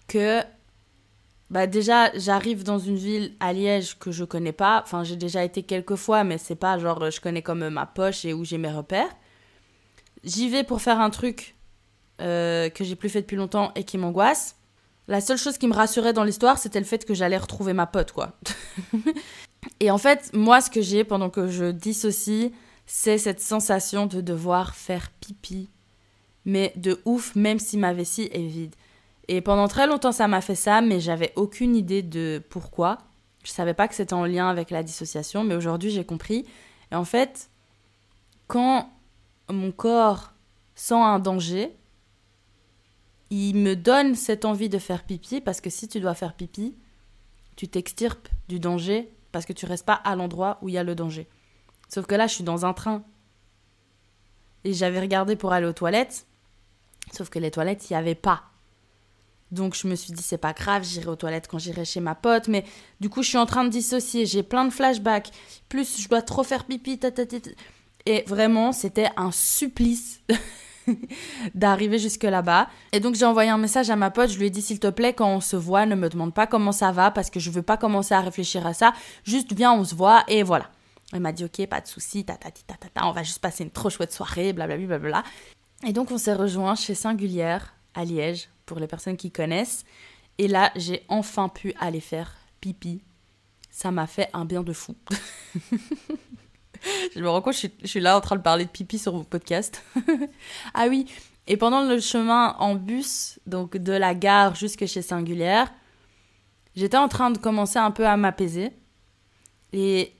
que. 0.07 0.41
Bah 1.49 1.65
déjà, 1.65 2.11
j'arrive 2.13 2.63
dans 2.63 2.77
une 2.77 2.95
ville 2.95 3.33
à 3.39 3.53
Liège 3.53 3.97
que 3.97 4.11
je 4.11 4.23
connais 4.23 4.51
pas. 4.51 4.83
Enfin, 4.83 5.03
j'ai 5.03 5.15
déjà 5.15 5.43
été 5.43 5.63
quelques 5.63 5.95
fois, 5.95 6.23
mais 6.23 6.37
c'est 6.37 6.55
pas 6.55 6.77
genre 6.77 7.09
je 7.09 7.19
connais 7.19 7.41
comme 7.41 7.69
ma 7.69 7.87
poche 7.87 8.23
et 8.23 8.33
où 8.33 8.45
j'ai 8.45 8.59
mes 8.59 8.69
repères. 8.71 9.09
J'y 10.23 10.49
vais 10.49 10.63
pour 10.63 10.81
faire 10.81 10.99
un 10.99 11.09
truc 11.09 11.55
euh, 12.21 12.69
que 12.69 12.83
j'ai 12.83 12.95
plus 12.95 13.09
fait 13.09 13.21
depuis 13.21 13.37
longtemps 13.37 13.71
et 13.75 13.83
qui 13.83 13.97
m'angoisse. 13.97 14.57
La 15.07 15.21
seule 15.21 15.37
chose 15.37 15.57
qui 15.57 15.67
me 15.67 15.73
rassurait 15.73 16.13
dans 16.13 16.23
l'histoire, 16.23 16.57
c'était 16.57 16.79
le 16.79 16.85
fait 16.85 17.05
que 17.05 17.13
j'allais 17.13 17.37
retrouver 17.37 17.73
ma 17.73 17.87
pote, 17.87 18.11
quoi. 18.11 18.37
et 19.79 19.89
en 19.89 19.97
fait, 19.97 20.29
moi, 20.33 20.61
ce 20.61 20.69
que 20.69 20.81
j'ai 20.81 21.03
pendant 21.03 21.29
que 21.29 21.47
je 21.47 21.71
dissocie, 21.71 22.51
c'est 22.85 23.17
cette 23.17 23.39
sensation 23.39 24.05
de 24.05 24.21
devoir 24.21 24.75
faire 24.75 25.09
pipi. 25.19 25.69
Mais 26.45 26.73
de 26.75 27.01
ouf, 27.05 27.35
même 27.35 27.59
si 27.59 27.77
ma 27.77 27.93
vessie 27.93 28.29
est 28.31 28.45
vide. 28.45 28.75
Et 29.27 29.41
pendant 29.41 29.67
très 29.67 29.87
longtemps, 29.87 30.11
ça 30.11 30.27
m'a 30.27 30.41
fait 30.41 30.55
ça, 30.55 30.81
mais 30.81 30.99
j'avais 30.99 31.31
aucune 31.35 31.75
idée 31.75 32.01
de 32.01 32.41
pourquoi. 32.49 32.97
Je 33.43 33.51
savais 33.51 33.73
pas 33.73 33.87
que 33.87 33.95
c'était 33.95 34.13
en 34.13 34.25
lien 34.25 34.49
avec 34.49 34.69
la 34.69 34.83
dissociation, 34.83 35.43
mais 35.43 35.55
aujourd'hui, 35.55 35.91
j'ai 35.91 36.03
compris. 36.03 36.45
Et 36.91 36.95
en 36.95 37.05
fait, 37.05 37.49
quand 38.47 38.89
mon 39.51 39.71
corps 39.71 40.33
sent 40.75 40.95
un 40.95 41.19
danger, 41.19 41.75
il 43.29 43.55
me 43.55 43.75
donne 43.75 44.15
cette 44.15 44.45
envie 44.45 44.69
de 44.69 44.79
faire 44.79 45.03
pipi 45.03 45.41
parce 45.41 45.61
que 45.61 45.69
si 45.69 45.87
tu 45.87 45.99
dois 45.99 46.15
faire 46.15 46.33
pipi, 46.33 46.75
tu 47.55 47.67
t'extirpes 47.67 48.29
du 48.47 48.59
danger 48.59 49.13
parce 49.31 49.45
que 49.45 49.53
tu 49.53 49.65
restes 49.65 49.85
pas 49.85 49.93
à 49.93 50.15
l'endroit 50.15 50.57
où 50.61 50.69
il 50.69 50.73
y 50.73 50.77
a 50.77 50.83
le 50.83 50.95
danger. 50.95 51.27
Sauf 51.87 52.05
que 52.05 52.15
là, 52.15 52.27
je 52.27 52.35
suis 52.35 52.43
dans 52.43 52.65
un 52.65 52.73
train. 52.73 53.03
Et 54.63 54.73
j'avais 54.73 54.99
regardé 54.99 55.35
pour 55.35 55.53
aller 55.53 55.65
aux 55.65 55.73
toilettes, 55.73 56.27
sauf 57.13 57.29
que 57.29 57.39
les 57.39 57.49
toilettes, 57.51 57.89
il 57.89 57.93
n'y 57.93 57.97
avait 57.97 58.15
pas. 58.15 58.43
Donc 59.51 59.73
je 59.73 59.87
me 59.87 59.95
suis 59.95 60.13
dit, 60.13 60.21
c'est 60.21 60.37
pas 60.37 60.53
grave, 60.53 60.83
j'irai 60.83 61.07
aux 61.07 61.15
toilettes 61.15 61.47
quand 61.47 61.57
j'irai 61.57 61.85
chez 61.85 62.01
ma 62.01 62.13
pote. 62.13 62.47
Mais 62.47 62.65
du 62.99 63.09
coup, 63.09 63.23
je 63.23 63.29
suis 63.29 63.37
en 63.37 63.45
train 63.45 63.63
de 63.63 63.69
dissocier, 63.69 64.25
j'ai 64.25 64.43
plein 64.43 64.65
de 64.65 64.69
flashbacks. 64.69 65.31
Plus, 65.69 66.01
je 66.01 66.09
dois 66.09 66.21
trop 66.21 66.43
faire 66.43 66.65
pipi. 66.65 66.99
Et 68.05 68.23
vraiment, 68.27 68.71
c'était 68.71 69.09
un 69.17 69.31
supplice. 69.31 70.21
d'arriver 71.53 71.99
jusque 71.99 72.23
là-bas. 72.23 72.69
Et 72.91 72.99
donc 72.99 73.15
j'ai 73.15 73.25
envoyé 73.25 73.49
un 73.49 73.57
message 73.57 73.89
à 73.89 73.95
ma 73.95 74.09
pote, 74.09 74.29
je 74.29 74.39
lui 74.39 74.47
ai 74.47 74.49
dit 74.49 74.61
s'il 74.61 74.79
te 74.79 74.87
plaît 74.87 75.13
quand 75.13 75.29
on 75.29 75.41
se 75.41 75.55
voit, 75.55 75.85
ne 75.85 75.95
me 75.95 76.09
demande 76.09 76.33
pas 76.33 76.47
comment 76.47 76.71
ça 76.71 76.91
va 76.91 77.11
parce 77.11 77.29
que 77.29 77.39
je 77.39 77.49
veux 77.49 77.61
pas 77.61 77.77
commencer 77.77 78.13
à 78.13 78.21
réfléchir 78.21 78.65
à 78.65 78.73
ça, 78.73 78.93
juste 79.23 79.53
viens 79.53 79.73
on 79.73 79.83
se 79.83 79.95
voit 79.95 80.23
et 80.27 80.43
voilà. 80.43 80.69
Elle 81.11 81.21
m'a 81.21 81.31
dit 81.31 81.45
ok 81.45 81.65
pas 81.67 81.81
de 81.81 81.87
souci, 81.87 82.23
ta, 82.25 82.35
ta, 82.35 82.51
ta, 82.51 82.75
ta, 82.75 83.07
on 83.07 83.11
va 83.11 83.23
juste 83.23 83.39
passer 83.39 83.63
une 83.63 83.71
trop 83.71 83.89
chouette 83.89 84.13
soirée, 84.13 84.53
blablabla. 84.53 84.99
Bla, 84.99 85.09
bla, 85.09 85.23
Et 85.87 85.93
donc 85.93 86.11
on 86.11 86.17
s'est 86.17 86.33
rejoint 86.33 86.75
chez 86.75 86.95
Singulière 86.95 87.73
à 87.95 88.05
Liège 88.05 88.49
pour 88.65 88.79
les 88.79 88.87
personnes 88.87 89.17
qui 89.17 89.31
connaissent. 89.31 89.83
Et 90.37 90.47
là 90.47 90.71
j'ai 90.75 91.03
enfin 91.07 91.49
pu 91.49 91.73
aller 91.79 92.01
faire 92.01 92.35
pipi. 92.61 93.01
Ça 93.71 93.91
m'a 93.91 94.07
fait 94.07 94.29
un 94.33 94.45
bien 94.45 94.63
de 94.63 94.73
fou. 94.73 94.95
je 97.15 97.19
me 97.19 97.29
rends 97.29 97.41
compte, 97.41 97.55
je 97.55 97.87
suis, 97.87 97.99
là 97.99 98.17
en 98.17 98.21
train 98.21 98.35
de 98.35 98.41
parler 98.41 98.65
de 98.65 98.69
pipi 98.69 98.99
sur 98.99 99.13
vos 99.13 99.23
podcasts. 99.23 99.83
ah 100.73 100.87
oui, 100.87 101.05
et 101.47 101.57
pendant 101.57 101.81
le 101.81 101.99
chemin 101.99 102.55
en 102.59 102.75
bus, 102.75 103.39
donc 103.47 103.75
de 103.75 103.93
la 103.93 104.13
gare 104.13 104.55
jusque 104.55 104.85
chez 104.85 105.01
Singulière, 105.01 105.73
j'étais 106.75 106.97
en 106.97 107.07
train 107.07 107.31
de 107.31 107.37
commencer 107.37 107.79
un 107.79 107.91
peu 107.91 108.05
à 108.05 108.17
m'apaiser. 108.17 108.71
Et 109.73 110.13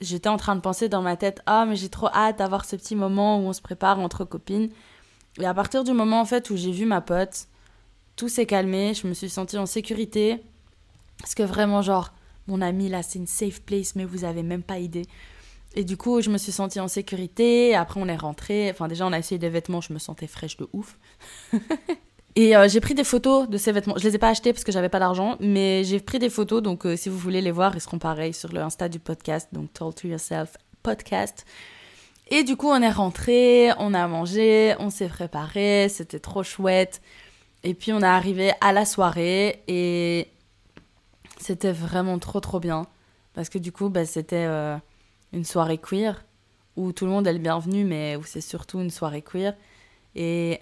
j'étais 0.00 0.28
en 0.28 0.36
train 0.36 0.56
de 0.56 0.60
penser 0.60 0.88
dans 0.88 1.02
ma 1.02 1.16
tête, 1.16 1.40
ah 1.46 1.64
mais 1.66 1.76
j'ai 1.76 1.88
trop 1.88 2.08
hâte 2.08 2.38
d'avoir 2.38 2.64
ce 2.64 2.76
petit 2.76 2.96
moment 2.96 3.38
où 3.38 3.42
on 3.42 3.52
se 3.52 3.62
prépare 3.62 4.00
entre 4.00 4.24
copines. 4.24 4.70
Et 5.38 5.46
à 5.46 5.54
partir 5.54 5.84
du 5.84 5.92
moment 5.92 6.20
en 6.20 6.24
fait 6.24 6.50
où 6.50 6.56
j'ai 6.56 6.72
vu 6.72 6.84
ma 6.84 7.00
pote, 7.00 7.46
tout 8.16 8.28
s'est 8.28 8.46
calmé, 8.46 8.92
je 8.94 9.06
me 9.06 9.14
suis 9.14 9.30
sentie 9.30 9.58
en 9.58 9.66
sécurité. 9.66 10.42
Parce 11.18 11.34
que 11.34 11.42
vraiment 11.42 11.82
genre, 11.82 12.12
mon 12.48 12.60
ami 12.60 12.88
là 12.88 13.02
c'est 13.02 13.18
une 13.18 13.26
safe 13.26 13.62
place 13.62 13.94
mais 13.94 14.04
vous 14.04 14.24
avez 14.24 14.42
même 14.42 14.62
pas 14.62 14.78
idée. 14.78 15.06
Et 15.74 15.84
du 15.84 15.96
coup, 15.96 16.20
je 16.20 16.30
me 16.30 16.38
suis 16.38 16.52
sentie 16.52 16.80
en 16.80 16.88
sécurité. 16.88 17.74
Après, 17.74 17.98
on 18.00 18.06
est 18.06 18.16
rentré. 18.16 18.70
Enfin, 18.70 18.88
déjà, 18.88 19.06
on 19.06 19.12
a 19.12 19.18
essayé 19.18 19.38
des 19.38 19.48
vêtements. 19.48 19.80
Je 19.80 19.92
me 19.92 19.98
sentais 19.98 20.26
fraîche 20.26 20.56
de 20.58 20.68
ouf. 20.72 20.98
et 22.36 22.56
euh, 22.56 22.68
j'ai 22.68 22.80
pris 22.80 22.94
des 22.94 23.04
photos 23.04 23.48
de 23.48 23.56
ces 23.56 23.72
vêtements. 23.72 23.94
Je 23.96 24.06
les 24.06 24.14
ai 24.14 24.18
pas 24.18 24.28
achetés 24.28 24.52
parce 24.52 24.64
que 24.64 24.72
j'avais 24.72 24.90
pas 24.90 24.98
d'argent, 24.98 25.36
mais 25.40 25.82
j'ai 25.84 26.00
pris 26.00 26.18
des 26.18 26.28
photos. 26.28 26.62
Donc, 26.62 26.84
euh, 26.84 26.96
si 26.96 27.08
vous 27.08 27.16
voulez 27.16 27.40
les 27.40 27.50
voir, 27.50 27.74
ils 27.74 27.80
seront 27.80 27.98
pareils 27.98 28.34
sur 28.34 28.52
le 28.52 28.60
Insta 28.60 28.88
du 28.88 28.98
podcast. 28.98 29.48
Donc, 29.52 29.72
Talk 29.72 29.94
to 29.94 30.08
Yourself 30.08 30.58
podcast. 30.82 31.46
Et 32.28 32.44
du 32.44 32.56
coup, 32.56 32.68
on 32.68 32.82
est 32.82 32.90
rentré, 32.90 33.70
on 33.78 33.94
a 33.94 34.06
mangé, 34.06 34.74
on 34.78 34.90
s'est 34.90 35.08
préparé. 35.08 35.88
C'était 35.88 36.20
trop 36.20 36.42
chouette. 36.42 37.00
Et 37.64 37.72
puis, 37.72 37.94
on 37.94 38.00
est 38.00 38.04
arrivé 38.04 38.52
à 38.60 38.72
la 38.72 38.84
soirée 38.84 39.62
et 39.68 40.28
c'était 41.38 41.72
vraiment 41.72 42.18
trop, 42.18 42.40
trop 42.40 42.60
bien. 42.60 42.86
Parce 43.32 43.48
que 43.48 43.56
du 43.58 43.72
coup, 43.72 43.88
bah, 43.88 44.04
c'était. 44.04 44.44
Euh, 44.46 44.76
une 45.32 45.44
soirée 45.44 45.78
queer 45.78 46.24
où 46.76 46.92
tout 46.92 47.04
le 47.04 47.10
monde 47.10 47.26
est 47.26 47.32
le 47.32 47.38
bienvenu, 47.38 47.84
mais 47.84 48.16
où 48.16 48.24
c'est 48.24 48.40
surtout 48.40 48.80
une 48.80 48.90
soirée 48.90 49.22
queer. 49.22 49.54
Et 50.14 50.60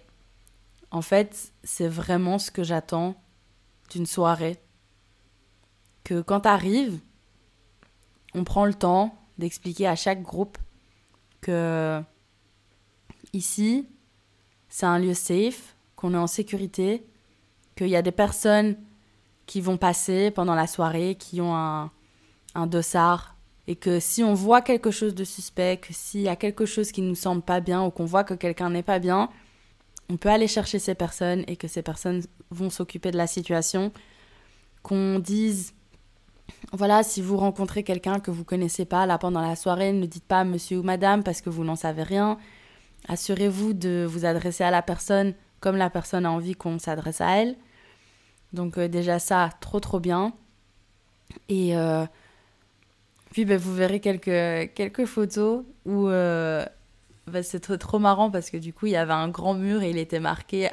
en 0.91 1.03
fait, 1.03 1.53
c'est 1.63 1.89
vraiment 1.89 2.39
ce 2.39 2.51
que 2.51 2.63
j'attends 2.63 3.15
d'une 3.91 4.07
soirée. 4.07 4.59
Que 6.05 6.21
quand 6.21 6.41
t'arrives, 6.41 6.99
on 8.35 8.45
prend 8.45 8.65
le 8.65 8.75
temps 8.75 9.17
d'expliquer 9.39 9.87
à 9.87 9.97
chaque 9.97 10.23
groupe 10.23 10.59
que 11.41 12.03
ici, 13.33 13.89
c'est 14.69 14.87
un 14.87 14.99
lieu 14.99 15.15
safe, 15.15 15.77
qu'on 15.97 16.15
est 16.15 16.19
en 16.19 16.27
sécurité, 16.27 17.05
qu'il 17.77 17.89
y 17.89 17.97
a 17.97 18.03
des 18.03 18.13
personnes 18.13 18.77
qui 19.47 19.61
vont 19.61 19.77
passer 19.77 20.31
pendant 20.31 20.55
la 20.55 20.67
soirée, 20.67 21.17
qui 21.17 21.41
ont 21.41 21.55
un, 21.55 21.91
un 22.55 22.67
dossard 22.67 23.37
et 23.71 23.77
que 23.77 24.01
si 24.01 24.25
on 24.25 24.35
voit 24.35 24.63
quelque 24.63 24.91
chose 24.91 25.15
de 25.15 25.23
suspect, 25.23 25.77
que 25.77 25.93
s'il 25.93 26.23
y 26.23 26.29
a 26.29 26.35
quelque 26.35 26.67
chose 26.67 26.91
qui 26.91 27.03
nous 27.03 27.15
semble 27.15 27.41
pas 27.41 27.61
bien 27.61 27.85
ou 27.85 27.93
qu'on 27.93 28.05
voit 28.05 28.25
que 28.25 28.35
quelqu'un 28.35 28.69
n'est 28.69 28.83
pas 28.83 28.99
bien, 28.99 29.31
on 30.09 30.17
peut 30.17 30.29
aller 30.29 30.49
chercher 30.49 30.81
ces 30.81 30.97
personnes 30.97 31.45
et 31.47 31.55
que 31.55 31.69
ces 31.69 31.81
personnes 31.81 32.21
vont 32.51 32.69
s'occuper 32.69 33.13
de 33.13 33.17
la 33.17 33.29
situation. 33.29 33.93
Qu'on 34.83 35.21
dise, 35.21 35.73
voilà, 36.73 37.05
si 37.05 37.23
vous 37.23 37.37
rencontrez 37.37 37.85
quelqu'un 37.85 38.19
que 38.19 38.33
vous 38.33 38.43
connaissez 38.43 38.87
pas 38.87 39.07
là 39.07 39.19
pendant 39.19 39.41
la 39.41 39.55
soirée, 39.55 39.93
ne 39.93 40.07
dites 40.07 40.25
pas 40.25 40.43
monsieur 40.43 40.81
ou 40.81 40.83
madame 40.83 41.23
parce 41.23 41.41
que 41.41 41.49
vous 41.49 41.63
n'en 41.63 41.77
savez 41.77 42.03
rien. 42.03 42.39
Assurez-vous 43.07 43.73
de 43.73 44.05
vous 44.05 44.25
adresser 44.25 44.65
à 44.65 44.73
la 44.73 44.83
personne 44.83 45.33
comme 45.61 45.77
la 45.77 45.91
personne 45.91 46.27
a 46.27 46.33
envie 46.33 46.57
qu'on 46.57 46.81
s'adresse 46.81 47.21
à 47.21 47.41
elle. 47.41 47.55
Donc 48.53 48.79
euh, 48.79 48.89
déjà 48.89 49.21
ça, 49.21 49.51
trop 49.61 49.79
trop 49.79 50.01
bien. 50.01 50.33
Et 51.49 51.77
euh, 51.77 52.05
puis 53.31 53.45
ben, 53.45 53.59
vous 53.59 53.75
verrez 53.75 54.01
quelques, 54.01 54.75
quelques 54.75 55.05
photos 55.05 55.65
où 55.87 56.09
euh, 56.09 56.65
ben, 57.27 57.43
c'est 57.43 57.61
trop, 57.61 57.77
trop 57.77 57.99
marrant 57.99 58.31
parce 58.31 58.51
que 58.51 58.57
du 58.57 58.73
coup 58.73 58.87
il 58.87 58.93
y 58.93 58.97
avait 58.97 59.13
un 59.13 59.29
grand 59.29 59.55
mur 59.55 59.83
et 59.83 59.91
il 59.91 59.99
était 59.99 60.21
marqué 60.21 60.69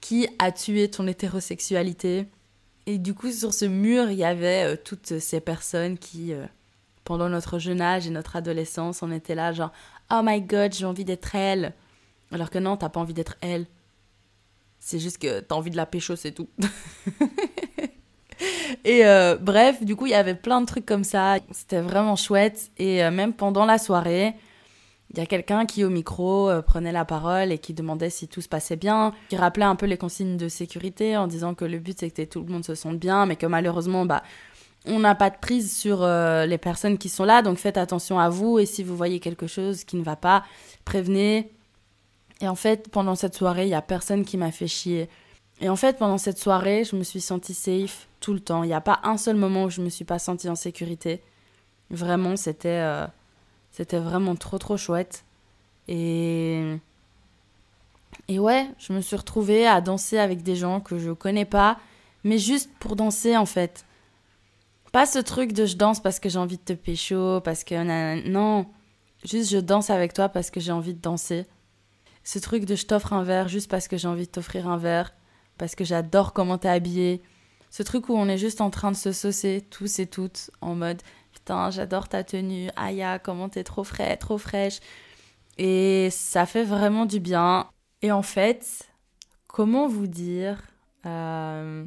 qui 0.00 0.26
a 0.38 0.50
tué 0.50 0.90
ton 0.90 1.06
hétérosexualité? 1.06 2.26
Et 2.86 2.98
du 2.98 3.14
coup 3.14 3.30
sur 3.30 3.54
ce 3.54 3.66
mur 3.66 4.10
il 4.10 4.16
y 4.16 4.24
avait 4.24 4.72
euh, 4.72 4.76
toutes 4.82 5.18
ces 5.18 5.40
personnes 5.40 5.98
qui 5.98 6.32
pendant 7.04 7.28
notre 7.28 7.58
jeune 7.58 7.80
âge 7.80 8.06
et 8.06 8.10
notre 8.10 8.36
adolescence 8.36 9.02
on 9.02 9.12
était 9.12 9.34
là 9.34 9.52
genre 9.52 9.72
oh 10.10 10.20
my 10.24 10.40
god 10.40 10.72
j'ai 10.72 10.86
envie 10.86 11.04
d'être 11.04 11.34
elle. 11.34 11.74
Alors 12.32 12.50
que 12.50 12.58
non 12.58 12.76
t'as 12.76 12.88
pas 12.88 13.00
envie 13.00 13.14
d'être 13.14 13.36
elle. 13.42 13.66
C'est 14.84 14.98
juste 14.98 15.18
que 15.18 15.38
t'as 15.38 15.54
envie 15.54 15.70
de 15.70 15.76
la 15.76 15.86
pécho, 15.86 16.16
c'est 16.16 16.32
tout. 16.32 16.48
et 18.84 19.06
euh, 19.06 19.36
bref, 19.40 19.82
du 19.84 19.96
coup, 19.96 20.06
il 20.06 20.12
y 20.12 20.14
avait 20.14 20.34
plein 20.34 20.60
de 20.60 20.66
trucs 20.66 20.86
comme 20.86 21.04
ça. 21.04 21.36
C'était 21.50 21.80
vraiment 21.80 22.16
chouette. 22.16 22.70
Et 22.78 23.04
euh, 23.04 23.10
même 23.10 23.32
pendant 23.32 23.64
la 23.64 23.78
soirée, 23.78 24.34
il 25.10 25.18
y 25.18 25.20
a 25.20 25.26
quelqu'un 25.26 25.66
qui, 25.66 25.84
au 25.84 25.90
micro, 25.90 26.48
euh, 26.48 26.62
prenait 26.62 26.92
la 26.92 27.04
parole 27.04 27.52
et 27.52 27.58
qui 27.58 27.74
demandait 27.74 28.10
si 28.10 28.28
tout 28.28 28.40
se 28.40 28.48
passait 28.48 28.76
bien, 28.76 29.12
qui 29.28 29.36
rappelait 29.36 29.64
un 29.64 29.76
peu 29.76 29.86
les 29.86 29.98
consignes 29.98 30.36
de 30.36 30.48
sécurité 30.48 31.16
en 31.16 31.26
disant 31.26 31.54
que 31.54 31.64
le 31.64 31.78
but, 31.78 31.98
c'est 31.98 32.10
que 32.10 32.22
tout 32.22 32.42
le 32.42 32.52
monde 32.52 32.64
se 32.64 32.74
sente 32.74 32.98
bien, 32.98 33.26
mais 33.26 33.36
que 33.36 33.46
malheureusement, 33.46 34.06
bah, 34.06 34.22
on 34.86 34.98
n'a 34.98 35.14
pas 35.14 35.30
de 35.30 35.36
prise 35.40 35.76
sur 35.76 36.04
les 36.04 36.58
personnes 36.58 36.98
qui 36.98 37.08
sont 37.08 37.24
là. 37.24 37.42
Donc 37.42 37.58
faites 37.58 37.76
attention 37.76 38.18
à 38.18 38.28
vous. 38.28 38.58
Et 38.58 38.66
si 38.66 38.82
vous 38.82 38.96
voyez 38.96 39.20
quelque 39.20 39.46
chose 39.46 39.84
qui 39.84 39.96
ne 39.96 40.02
va 40.02 40.16
pas, 40.16 40.44
prévenez 40.84 41.52
et 42.42 42.48
en 42.48 42.56
fait, 42.56 42.88
pendant 42.90 43.14
cette 43.14 43.36
soirée, 43.36 43.66
il 43.66 43.68
y 43.68 43.74
a 43.74 43.80
personne 43.80 44.24
qui 44.24 44.36
m'a 44.36 44.50
fait 44.50 44.66
chier. 44.66 45.08
Et 45.60 45.68
en 45.68 45.76
fait, 45.76 45.96
pendant 45.96 46.18
cette 46.18 46.38
soirée, 46.38 46.82
je 46.84 46.96
me 46.96 47.04
suis 47.04 47.20
sentie 47.20 47.54
safe 47.54 48.08
tout 48.22 48.32
le 48.32 48.40
temps. 48.40 48.62
Il 48.62 48.68
n'y 48.68 48.74
a 48.74 48.80
pas 48.80 49.00
un 49.02 49.16
seul 49.16 49.36
moment 49.36 49.64
où 49.64 49.70
je 49.70 49.82
me 49.82 49.90
suis 49.90 50.04
pas 50.04 50.18
sentie 50.18 50.48
en 50.48 50.54
sécurité. 50.54 51.20
Vraiment, 51.90 52.36
c'était 52.36 52.68
euh, 52.68 53.06
c'était 53.70 53.98
vraiment 53.98 54.36
trop 54.36 54.58
trop 54.58 54.76
chouette. 54.76 55.24
Et 55.88 56.76
et 58.28 58.38
ouais, 58.38 58.68
je 58.78 58.92
me 58.92 59.00
suis 59.00 59.16
retrouvée 59.16 59.66
à 59.66 59.80
danser 59.80 60.18
avec 60.18 60.42
des 60.42 60.56
gens 60.56 60.80
que 60.80 60.98
je 60.98 61.10
connais 61.10 61.44
pas, 61.44 61.78
mais 62.24 62.38
juste 62.38 62.70
pour 62.78 62.96
danser 62.96 63.36
en 63.36 63.46
fait. 63.46 63.84
Pas 64.92 65.06
ce 65.06 65.18
truc 65.18 65.52
de 65.52 65.66
je 65.66 65.76
danse 65.76 66.00
parce 66.00 66.20
que 66.20 66.28
j'ai 66.28 66.38
envie 66.38 66.58
de 66.58 66.62
te 66.62 66.72
pécho, 66.74 67.40
parce 67.40 67.64
que 67.64 68.28
non, 68.28 68.66
juste 69.24 69.50
je 69.50 69.58
danse 69.58 69.90
avec 69.90 70.12
toi 70.14 70.28
parce 70.28 70.50
que 70.50 70.60
j'ai 70.60 70.72
envie 70.72 70.94
de 70.94 71.00
danser 71.00 71.46
ce 72.24 72.38
truc 72.38 72.64
de 72.64 72.74
je 72.74 72.86
t'offre 72.86 73.12
un 73.12 73.24
verre 73.24 73.48
juste 73.48 73.70
parce 73.70 73.88
que 73.88 73.96
j'ai 73.96 74.08
envie 74.08 74.26
de 74.26 74.30
t'offrir 74.30 74.68
un 74.68 74.76
verre, 74.76 75.12
parce 75.58 75.74
que 75.74 75.84
j'adore 75.84 76.32
comment 76.32 76.58
t'es 76.58 76.68
habillé. 76.68 77.22
Ce 77.72 77.82
truc 77.82 78.10
où 78.10 78.12
on 78.14 78.28
est 78.28 78.36
juste 78.36 78.60
en 78.60 78.68
train 78.68 78.90
de 78.90 78.96
se 78.96 79.12
saucer 79.12 79.66
tous 79.70 79.98
et 79.98 80.06
toutes 80.06 80.50
en 80.60 80.74
mode 80.74 81.00
putain, 81.32 81.70
j'adore 81.70 82.06
ta 82.06 82.22
tenue, 82.22 82.68
Aya, 82.76 83.18
comment 83.18 83.48
t'es 83.48 83.64
trop 83.64 83.82
frais, 83.82 84.18
trop 84.18 84.36
fraîche. 84.36 84.80
Et 85.56 86.10
ça 86.10 86.44
fait 86.44 86.64
vraiment 86.64 87.06
du 87.06 87.18
bien. 87.18 87.70
Et 88.02 88.12
en 88.12 88.20
fait, 88.20 88.92
comment 89.46 89.88
vous 89.88 90.06
dire 90.06 90.60
euh, 91.06 91.86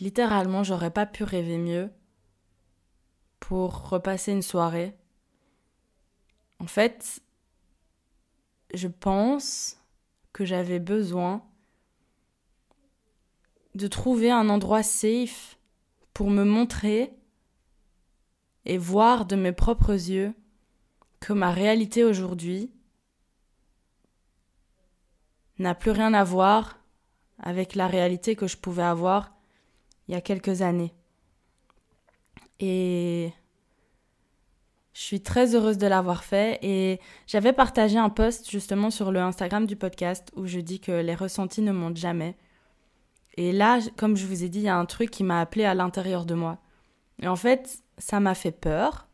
Littéralement, 0.00 0.62
j'aurais 0.62 0.92
pas 0.92 1.04
pu 1.04 1.24
rêver 1.24 1.58
mieux 1.58 1.90
pour 3.40 3.90
repasser 3.90 4.32
une 4.32 4.40
soirée. 4.40 4.94
En 6.58 6.66
fait, 6.66 7.20
je 8.72 8.88
pense 8.88 9.76
que 10.32 10.46
j'avais 10.46 10.78
besoin 10.78 11.42
de 13.74 13.86
trouver 13.86 14.30
un 14.30 14.48
endroit 14.48 14.82
safe 14.82 15.58
pour 16.14 16.30
me 16.30 16.44
montrer 16.44 17.12
et 18.64 18.78
voir 18.78 19.24
de 19.24 19.36
mes 19.36 19.52
propres 19.52 19.92
yeux 19.92 20.34
que 21.20 21.32
ma 21.32 21.50
réalité 21.50 22.04
aujourd'hui 22.04 22.70
n'a 25.58 25.74
plus 25.74 25.90
rien 25.90 26.14
à 26.14 26.24
voir 26.24 26.78
avec 27.38 27.74
la 27.74 27.86
réalité 27.86 28.36
que 28.36 28.46
je 28.46 28.56
pouvais 28.56 28.82
avoir 28.82 29.34
il 30.06 30.14
y 30.14 30.16
a 30.16 30.20
quelques 30.20 30.62
années. 30.62 30.94
Et 32.60 33.32
je 34.92 35.00
suis 35.00 35.20
très 35.20 35.54
heureuse 35.54 35.78
de 35.78 35.86
l'avoir 35.86 36.24
fait 36.24 36.58
et 36.62 37.00
j'avais 37.26 37.52
partagé 37.52 37.98
un 37.98 38.10
post 38.10 38.50
justement 38.50 38.90
sur 38.90 39.12
le 39.12 39.20
Instagram 39.20 39.66
du 39.66 39.76
podcast 39.76 40.32
où 40.34 40.46
je 40.46 40.58
dis 40.58 40.80
que 40.80 40.90
les 40.90 41.14
ressentis 41.14 41.62
ne 41.62 41.72
montent 41.72 41.96
jamais. 41.96 42.36
Et 43.38 43.52
là, 43.52 43.78
comme 43.96 44.16
je 44.16 44.26
vous 44.26 44.42
ai 44.42 44.48
dit, 44.48 44.58
il 44.58 44.64
y 44.64 44.68
a 44.68 44.76
un 44.76 44.84
truc 44.84 45.10
qui 45.12 45.22
m'a 45.22 45.40
appelé 45.40 45.64
à 45.64 45.72
l'intérieur 45.72 46.26
de 46.26 46.34
moi. 46.34 46.58
Et 47.22 47.28
en 47.28 47.36
fait, 47.36 47.78
ça 47.96 48.18
m'a 48.18 48.34
fait 48.34 48.50
peur 48.50 49.06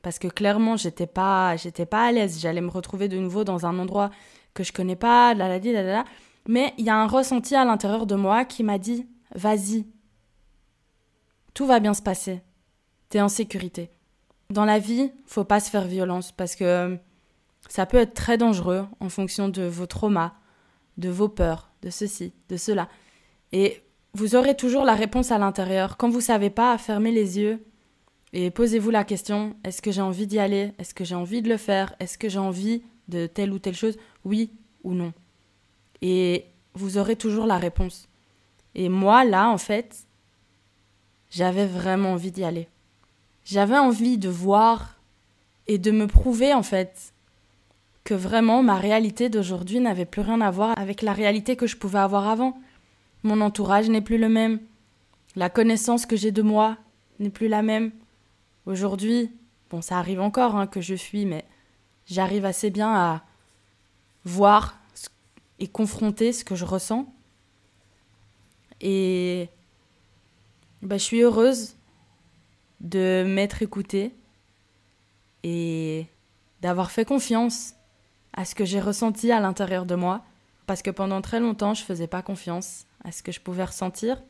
parce 0.00 0.20
que 0.20 0.28
clairement, 0.28 0.76
j'étais 0.76 1.08
pas 1.08 1.56
j'étais 1.56 1.84
pas 1.84 2.04
à 2.04 2.12
l'aise, 2.12 2.38
j'allais 2.40 2.60
me 2.60 2.70
retrouver 2.70 3.08
de 3.08 3.18
nouveau 3.18 3.42
dans 3.42 3.66
un 3.66 3.76
endroit 3.80 4.10
que 4.54 4.62
je 4.62 4.72
connais 4.72 4.94
pas, 4.94 5.34
la 5.34 5.48
la 5.48 5.58
la 5.58 5.82
la. 5.82 6.04
Mais 6.46 6.72
il 6.78 6.84
y 6.84 6.88
a 6.88 6.96
un 6.96 7.08
ressenti 7.08 7.56
à 7.56 7.64
l'intérieur 7.64 8.06
de 8.06 8.14
moi 8.14 8.44
qui 8.44 8.62
m'a 8.62 8.78
dit 8.78 9.08
"Vas-y. 9.34 9.86
Tout 11.52 11.66
va 11.66 11.80
bien 11.80 11.94
se 11.94 12.02
passer. 12.02 12.42
T'es 13.08 13.20
en 13.20 13.28
sécurité." 13.28 13.90
Dans 14.50 14.64
la 14.64 14.78
vie, 14.78 15.10
faut 15.26 15.42
pas 15.42 15.58
se 15.58 15.68
faire 15.68 15.84
violence 15.84 16.30
parce 16.30 16.54
que 16.54 16.64
euh, 16.64 16.96
ça 17.68 17.86
peut 17.86 17.98
être 17.98 18.14
très 18.14 18.38
dangereux 18.38 18.86
en 19.00 19.08
fonction 19.08 19.48
de 19.48 19.64
vos 19.64 19.86
traumas, 19.86 20.34
de 20.96 21.08
vos 21.08 21.28
peurs, 21.28 21.72
de 21.82 21.90
ceci, 21.90 22.32
de 22.48 22.56
cela. 22.56 22.88
Et 23.52 23.82
vous 24.14 24.36
aurez 24.36 24.56
toujours 24.56 24.84
la 24.84 24.94
réponse 24.94 25.30
à 25.30 25.38
l'intérieur. 25.38 25.96
Quand 25.96 26.08
vous 26.08 26.20
savez 26.20 26.50
pas, 26.50 26.76
fermez 26.78 27.12
les 27.12 27.38
yeux 27.38 27.64
et 28.32 28.50
posez-vous 28.50 28.90
la 28.90 29.04
question 29.04 29.56
est-ce 29.64 29.80
que 29.80 29.90
j'ai 29.90 30.02
envie 30.02 30.26
d'y 30.26 30.38
aller? 30.38 30.72
Est-ce 30.78 30.94
que 30.94 31.04
j'ai 31.04 31.14
envie 31.14 31.42
de 31.42 31.48
le 31.48 31.56
faire? 31.56 31.94
Est-ce 32.00 32.18
que 32.18 32.28
j'ai 32.28 32.38
envie 32.38 32.82
de 33.08 33.26
telle 33.26 33.52
ou 33.52 33.58
telle 33.58 33.74
chose? 33.74 33.96
Oui 34.24 34.50
ou 34.84 34.94
non 34.94 35.12
Et 36.02 36.44
vous 36.74 36.98
aurez 36.98 37.16
toujours 37.16 37.46
la 37.46 37.58
réponse. 37.58 38.08
Et 38.74 38.88
moi, 38.88 39.24
là, 39.24 39.48
en 39.48 39.58
fait, 39.58 40.06
j'avais 41.30 41.66
vraiment 41.66 42.12
envie 42.12 42.30
d'y 42.30 42.44
aller 42.44 42.68
j'avais 43.48 43.78
envie 43.78 44.18
de 44.18 44.28
voir 44.28 44.96
et 45.68 45.78
de 45.78 45.90
me 45.90 46.06
prouver 46.06 46.52
en 46.52 46.62
fait 46.62 47.14
que 48.04 48.12
vraiment 48.12 48.62
ma 48.62 48.76
réalité 48.76 49.30
d'aujourd'hui 49.30 49.80
n'avait 49.80 50.04
plus 50.04 50.20
rien 50.20 50.42
à 50.42 50.50
voir 50.50 50.78
avec 50.78 51.00
la 51.00 51.14
réalité 51.14 51.56
que 51.56 51.66
je 51.66 51.76
pouvais 51.76 51.98
avoir 51.98 52.28
avant. 52.28 52.58
Mon 53.22 53.40
entourage 53.40 53.88
n'est 53.88 54.00
plus 54.00 54.18
le 54.18 54.28
même. 54.28 54.60
La 55.36 55.50
connaissance 55.50 56.06
que 56.06 56.16
j'ai 56.16 56.32
de 56.32 56.42
moi 56.42 56.76
n'est 57.18 57.30
plus 57.30 57.48
la 57.48 57.62
même. 57.62 57.92
Aujourd'hui, 58.66 59.30
bon, 59.70 59.82
ça 59.82 59.98
arrive 59.98 60.20
encore 60.20 60.56
hein, 60.56 60.66
que 60.66 60.80
je 60.80 60.94
fuis, 60.94 61.26
mais 61.26 61.44
j'arrive 62.06 62.44
assez 62.44 62.70
bien 62.70 62.94
à 62.94 63.22
voir 64.24 64.78
et 65.58 65.68
confronter 65.68 66.32
ce 66.32 66.44
que 66.44 66.54
je 66.54 66.64
ressens. 66.64 67.12
Et 68.80 69.48
bah, 70.82 70.98
je 70.98 71.02
suis 71.02 71.20
heureuse 71.20 71.74
de 72.80 73.24
m'être 73.26 73.62
écoutée 73.62 74.14
et 75.42 76.06
d'avoir 76.62 76.90
fait 76.90 77.04
confiance 77.04 77.74
à 78.32 78.44
ce 78.44 78.54
que 78.54 78.64
j'ai 78.64 78.80
ressenti 78.80 79.32
à 79.32 79.40
l'intérieur 79.40 79.86
de 79.86 79.94
moi. 79.94 80.24
Parce 80.66 80.82
que 80.82 80.90
pendant 80.90 81.22
très 81.22 81.40
longtemps, 81.40 81.74
je 81.74 81.82
faisais 81.82 82.06
pas 82.06 82.22
confiance 82.22 82.84
à 83.04 83.12
ce 83.12 83.22
que 83.22 83.32
je 83.32 83.40
pouvais 83.40 83.64
ressentir. 83.64 84.22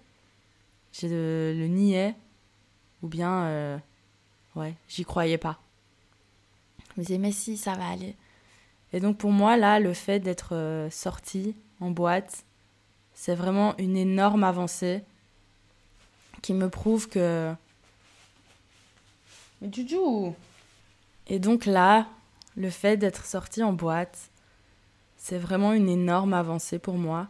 Je 0.93 1.07
le, 1.07 1.67
niais. 1.67 2.15
Ou 3.03 3.09
bien, 3.09 3.45
euh, 3.45 3.79
ouais, 4.57 4.75
j'y 4.89 5.05
croyais 5.05 5.39
pas. 5.39 5.59
Je 6.95 7.01
me 7.01 7.07
disais, 7.07 7.19
mais 7.19 7.33
si, 7.33 7.57
ça 7.57 7.75
va 7.75 7.89
aller. 7.89 8.17
Et 8.93 9.01
donc 9.01 9.19
pour 9.19 9.31
moi, 9.31 9.57
là, 9.57 9.81
le 9.81 9.93
fait 9.93 10.21
d'être 10.21 10.55
euh, 10.55 10.91
sortie 10.91 11.55
en 11.81 11.91
boîte, 11.91 12.45
c'est 13.15 13.35
vraiment 13.35 13.77
une 13.79 13.97
énorme 13.97 14.45
avancée 14.45 15.03
qui 16.43 16.55
me 16.55 16.69
prouve 16.71 17.09
que 17.09 17.55
mais 19.61 19.73
Juju 19.73 20.35
Et 21.27 21.39
donc 21.39 21.67
là, 21.67 22.07
le 22.57 22.71
fait 22.71 22.97
d'être 22.97 23.25
sortie 23.25 23.63
en 23.63 23.73
boîte, 23.73 24.31
c'est 25.17 25.39
vraiment 25.39 25.73
une 25.73 25.89
énorme 25.89 26.33
avancée 26.33 26.79
pour 26.79 26.95
moi 26.95 27.29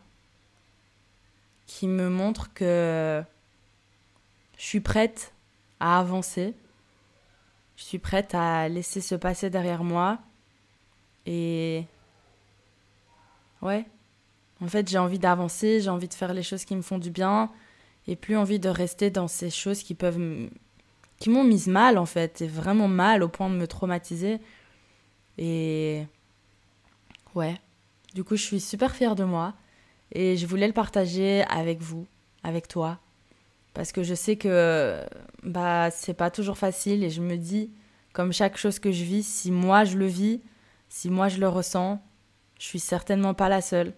qui 1.69 1.87
me 1.87 2.09
montre 2.09 2.53
que 2.53 3.23
je 4.57 4.65
suis 4.65 4.81
prête 4.81 5.33
à 5.79 6.01
avancer. 6.01 6.55
Je 7.77 7.85
suis 7.85 7.99
prête 8.01 8.35
à 8.35 8.69
laisser 8.69 9.01
se 9.01 9.15
passer 9.15 9.51
derrière 9.51 9.85
moi. 9.85 10.19
Et 11.27 11.85
ouais, 13.63 13.85
en 14.61 14.67
fait, 14.67 14.89
j'ai 14.89 14.99
envie 14.99 15.21
d'avancer, 15.21 15.81
j'ai 15.81 15.91
envie 15.91 16.09
de 16.09 16.15
faire 16.15 16.35
les 16.35 16.43
choses 16.43 16.65
qui 16.65 16.75
me 16.75 16.83
font 16.83 16.99
du 16.99 17.11
bien 17.11 17.53
et 18.09 18.17
plus 18.17 18.37
envie 18.37 18.59
de 18.59 18.71
rester 18.71 19.11
dans 19.11 19.29
ces 19.29 19.51
choses 19.51 19.83
qui 19.85 19.95
peuvent 19.95 20.49
qui 21.21 21.31
m'ont 21.31 21.45
mise 21.45 21.67
mal 21.67 21.99
en 21.99 22.07
fait, 22.07 22.41
et 22.43 22.47
vraiment 22.47 22.89
mal 22.89 23.23
au 23.23 23.29
point 23.29 23.51
de 23.51 23.57
me 23.57 23.67
traumatiser. 23.67 24.41
Et 25.37 26.05
ouais, 27.35 27.61
du 28.15 28.25
coup 28.25 28.37
je 28.37 28.43
suis 28.43 28.61
super 28.61 28.95
fière 28.95 29.15
de 29.15 29.25
moi 29.25 29.55
et 30.13 30.37
je 30.37 30.47
voulais 30.47 30.67
le 30.67 30.73
partager 30.73 31.43
avec 31.45 31.81
vous, 31.81 32.07
avec 32.43 32.69
toi, 32.69 32.99
Parce 33.75 33.93
que 33.93 34.03
je 34.03 34.15
sais 34.15 34.37
que 34.37 35.05
bah 35.43 35.91
c'est 35.91 36.15
pas 36.15 36.31
toujours 36.31 36.59
facile 36.59 37.05
et 37.05 37.11
je 37.11 37.21
me 37.21 37.37
dis, 37.37 37.71
comme 38.13 38.33
chaque 38.33 38.57
chose 38.57 38.79
que 38.79 38.91
je 38.91 39.05
vis, 39.05 39.27
si 39.27 39.51
moi 39.51 39.85
je 39.85 39.97
le 39.97 40.07
vis, 40.07 40.41
si 40.89 41.11
moi 41.11 41.29
je 41.29 41.39
le 41.39 41.49
ressens, 41.49 42.03
je 42.59 42.65
suis 42.65 42.81
certainement 42.81 43.35
pas 43.35 43.49
la 43.49 43.61
seule. 43.61 43.95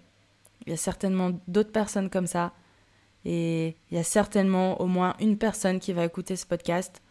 Il 0.67 0.71
y 0.71 0.75
a 0.75 0.77
certainement 0.77 1.33
d'autres 1.49 1.73
personnes 1.73 2.11
comme 2.11 2.27
ça. 2.27 2.53
Et 3.25 3.77
il 3.91 3.97
y 3.97 4.01
a 4.01 4.05
certainement 4.05 4.81
au 4.81 4.87
moins 4.87 5.15
une 5.21 5.39
personne 5.39 5.79
qui 5.79 5.93
va 5.93 6.05
écouter 6.05 6.37
ce 6.37 6.47
podcast, 6.47 7.03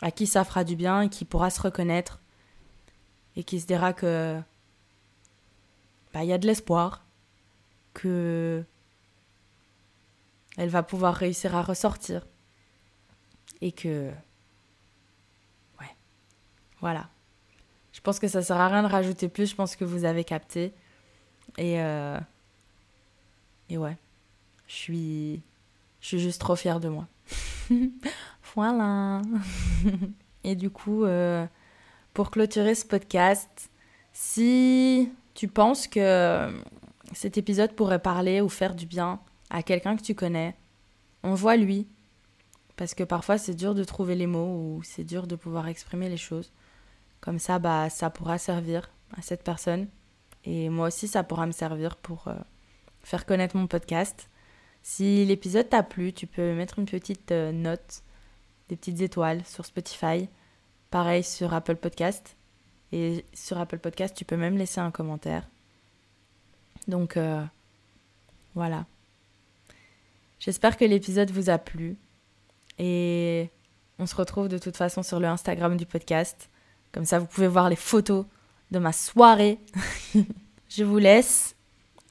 à 0.00 0.10
qui 0.10 0.26
ça 0.26 0.44
fera 0.44 0.64
du 0.64 0.76
bien 0.76 1.02
et 1.02 1.08
qui 1.08 1.24
pourra 1.24 1.50
se 1.50 1.60
reconnaître 1.60 2.20
et 3.36 3.44
qui 3.44 3.60
se 3.60 3.66
dira 3.66 3.92
que 3.92 4.38
bah, 6.12 6.24
y 6.24 6.32
a 6.32 6.38
de 6.38 6.46
l'espoir, 6.46 7.04
que 7.94 8.64
elle 10.56 10.68
va 10.68 10.82
pouvoir 10.82 11.14
réussir 11.14 11.56
à 11.56 11.62
ressortir. 11.62 12.26
Et 13.60 13.72
que 13.72 14.10
ouais. 15.80 15.94
Voilà. 16.80 17.08
Je 17.92 18.00
pense 18.00 18.18
que 18.18 18.28
ça 18.28 18.42
sert 18.42 18.56
à 18.56 18.68
rien 18.68 18.82
de 18.82 18.88
rajouter 18.88 19.28
plus. 19.28 19.50
Je 19.50 19.54
pense 19.54 19.76
que 19.76 19.84
vous 19.84 20.04
avez 20.04 20.24
capté. 20.24 20.72
Et 21.58 21.80
euh, 21.80 22.18
et 23.68 23.78
ouais. 23.78 23.96
Je 24.66 24.74
suis 24.74 25.42
je 26.00 26.06
suis 26.08 26.20
juste 26.20 26.40
trop 26.40 26.56
fière 26.56 26.80
de 26.80 26.88
moi. 26.88 27.06
Voilà. 28.54 29.22
Et 30.44 30.56
du 30.56 30.68
coup 30.68 31.04
euh, 31.04 31.46
pour 32.12 32.30
clôturer 32.30 32.74
ce 32.74 32.84
podcast 32.84 33.70
si 34.12 35.10
tu 35.32 35.48
penses 35.48 35.86
que 35.86 36.52
cet 37.14 37.38
épisode 37.38 37.74
pourrait 37.74 38.02
parler 38.02 38.40
ou 38.40 38.48
faire 38.48 38.74
du 38.74 38.86
bien 38.86 39.20
à 39.50 39.62
quelqu'un 39.62 39.96
que 39.96 40.02
tu 40.02 40.14
connais, 40.14 40.54
envoie-lui. 41.22 41.88
Parce 42.76 42.94
que 42.94 43.04
parfois 43.04 43.38
c'est 43.38 43.54
dur 43.54 43.74
de 43.74 43.84
trouver 43.84 44.14
les 44.14 44.26
mots 44.26 44.56
ou 44.56 44.82
c'est 44.82 45.04
dur 45.04 45.26
de 45.26 45.36
pouvoir 45.36 45.68
exprimer 45.68 46.08
les 46.08 46.16
choses. 46.16 46.52
Comme 47.20 47.38
ça, 47.38 47.58
bah, 47.58 47.88
ça 47.88 48.10
pourra 48.10 48.38
servir 48.38 48.90
à 49.16 49.22
cette 49.22 49.44
personne. 49.44 49.86
Et 50.44 50.68
moi 50.68 50.88
aussi, 50.88 51.06
ça 51.06 51.22
pourra 51.22 51.46
me 51.46 51.52
servir 51.52 51.96
pour 51.96 52.26
euh, 52.26 52.34
faire 53.02 53.26
connaître 53.26 53.56
mon 53.56 53.68
podcast. 53.68 54.28
Si 54.82 55.24
l'épisode 55.24 55.68
t'a 55.68 55.84
plu, 55.84 56.12
tu 56.12 56.26
peux 56.26 56.54
mettre 56.54 56.80
une 56.80 56.86
petite 56.86 57.30
euh, 57.30 57.52
note, 57.52 58.02
des 58.68 58.76
petites 58.76 59.00
étoiles 59.00 59.44
sur 59.44 59.64
Spotify. 59.64 60.28
Pareil 60.90 61.22
sur 61.22 61.54
Apple 61.54 61.76
Podcast. 61.76 62.36
Et 62.90 63.24
sur 63.32 63.58
Apple 63.58 63.78
Podcast, 63.78 64.16
tu 64.16 64.24
peux 64.24 64.36
même 64.36 64.58
laisser 64.58 64.80
un 64.80 64.90
commentaire. 64.90 65.48
Donc 66.88 67.16
euh, 67.16 67.42
voilà. 68.54 68.86
J'espère 70.38 70.76
que 70.76 70.84
l'épisode 70.84 71.30
vous 71.30 71.50
a 71.50 71.58
plu. 71.58 71.96
Et 72.78 73.48
on 73.98 74.06
se 74.06 74.14
retrouve 74.14 74.48
de 74.48 74.58
toute 74.58 74.76
façon 74.76 75.02
sur 75.02 75.20
le 75.20 75.28
Instagram 75.28 75.76
du 75.76 75.86
podcast. 75.86 76.50
Comme 76.90 77.04
ça, 77.04 77.18
vous 77.18 77.26
pouvez 77.26 77.48
voir 77.48 77.70
les 77.70 77.76
photos 77.76 78.26
de 78.70 78.78
ma 78.78 78.92
soirée. 78.92 79.58
je 80.68 80.84
vous 80.84 80.98
laisse 80.98 81.54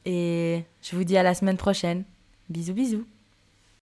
et 0.06 0.64
je 0.82 0.96
vous 0.96 1.04
dis 1.04 1.18
à 1.18 1.24
la 1.24 1.34
semaine 1.34 1.58
prochaine. 1.58 2.04
Bisous 2.50 2.74
bisous. 2.74 3.21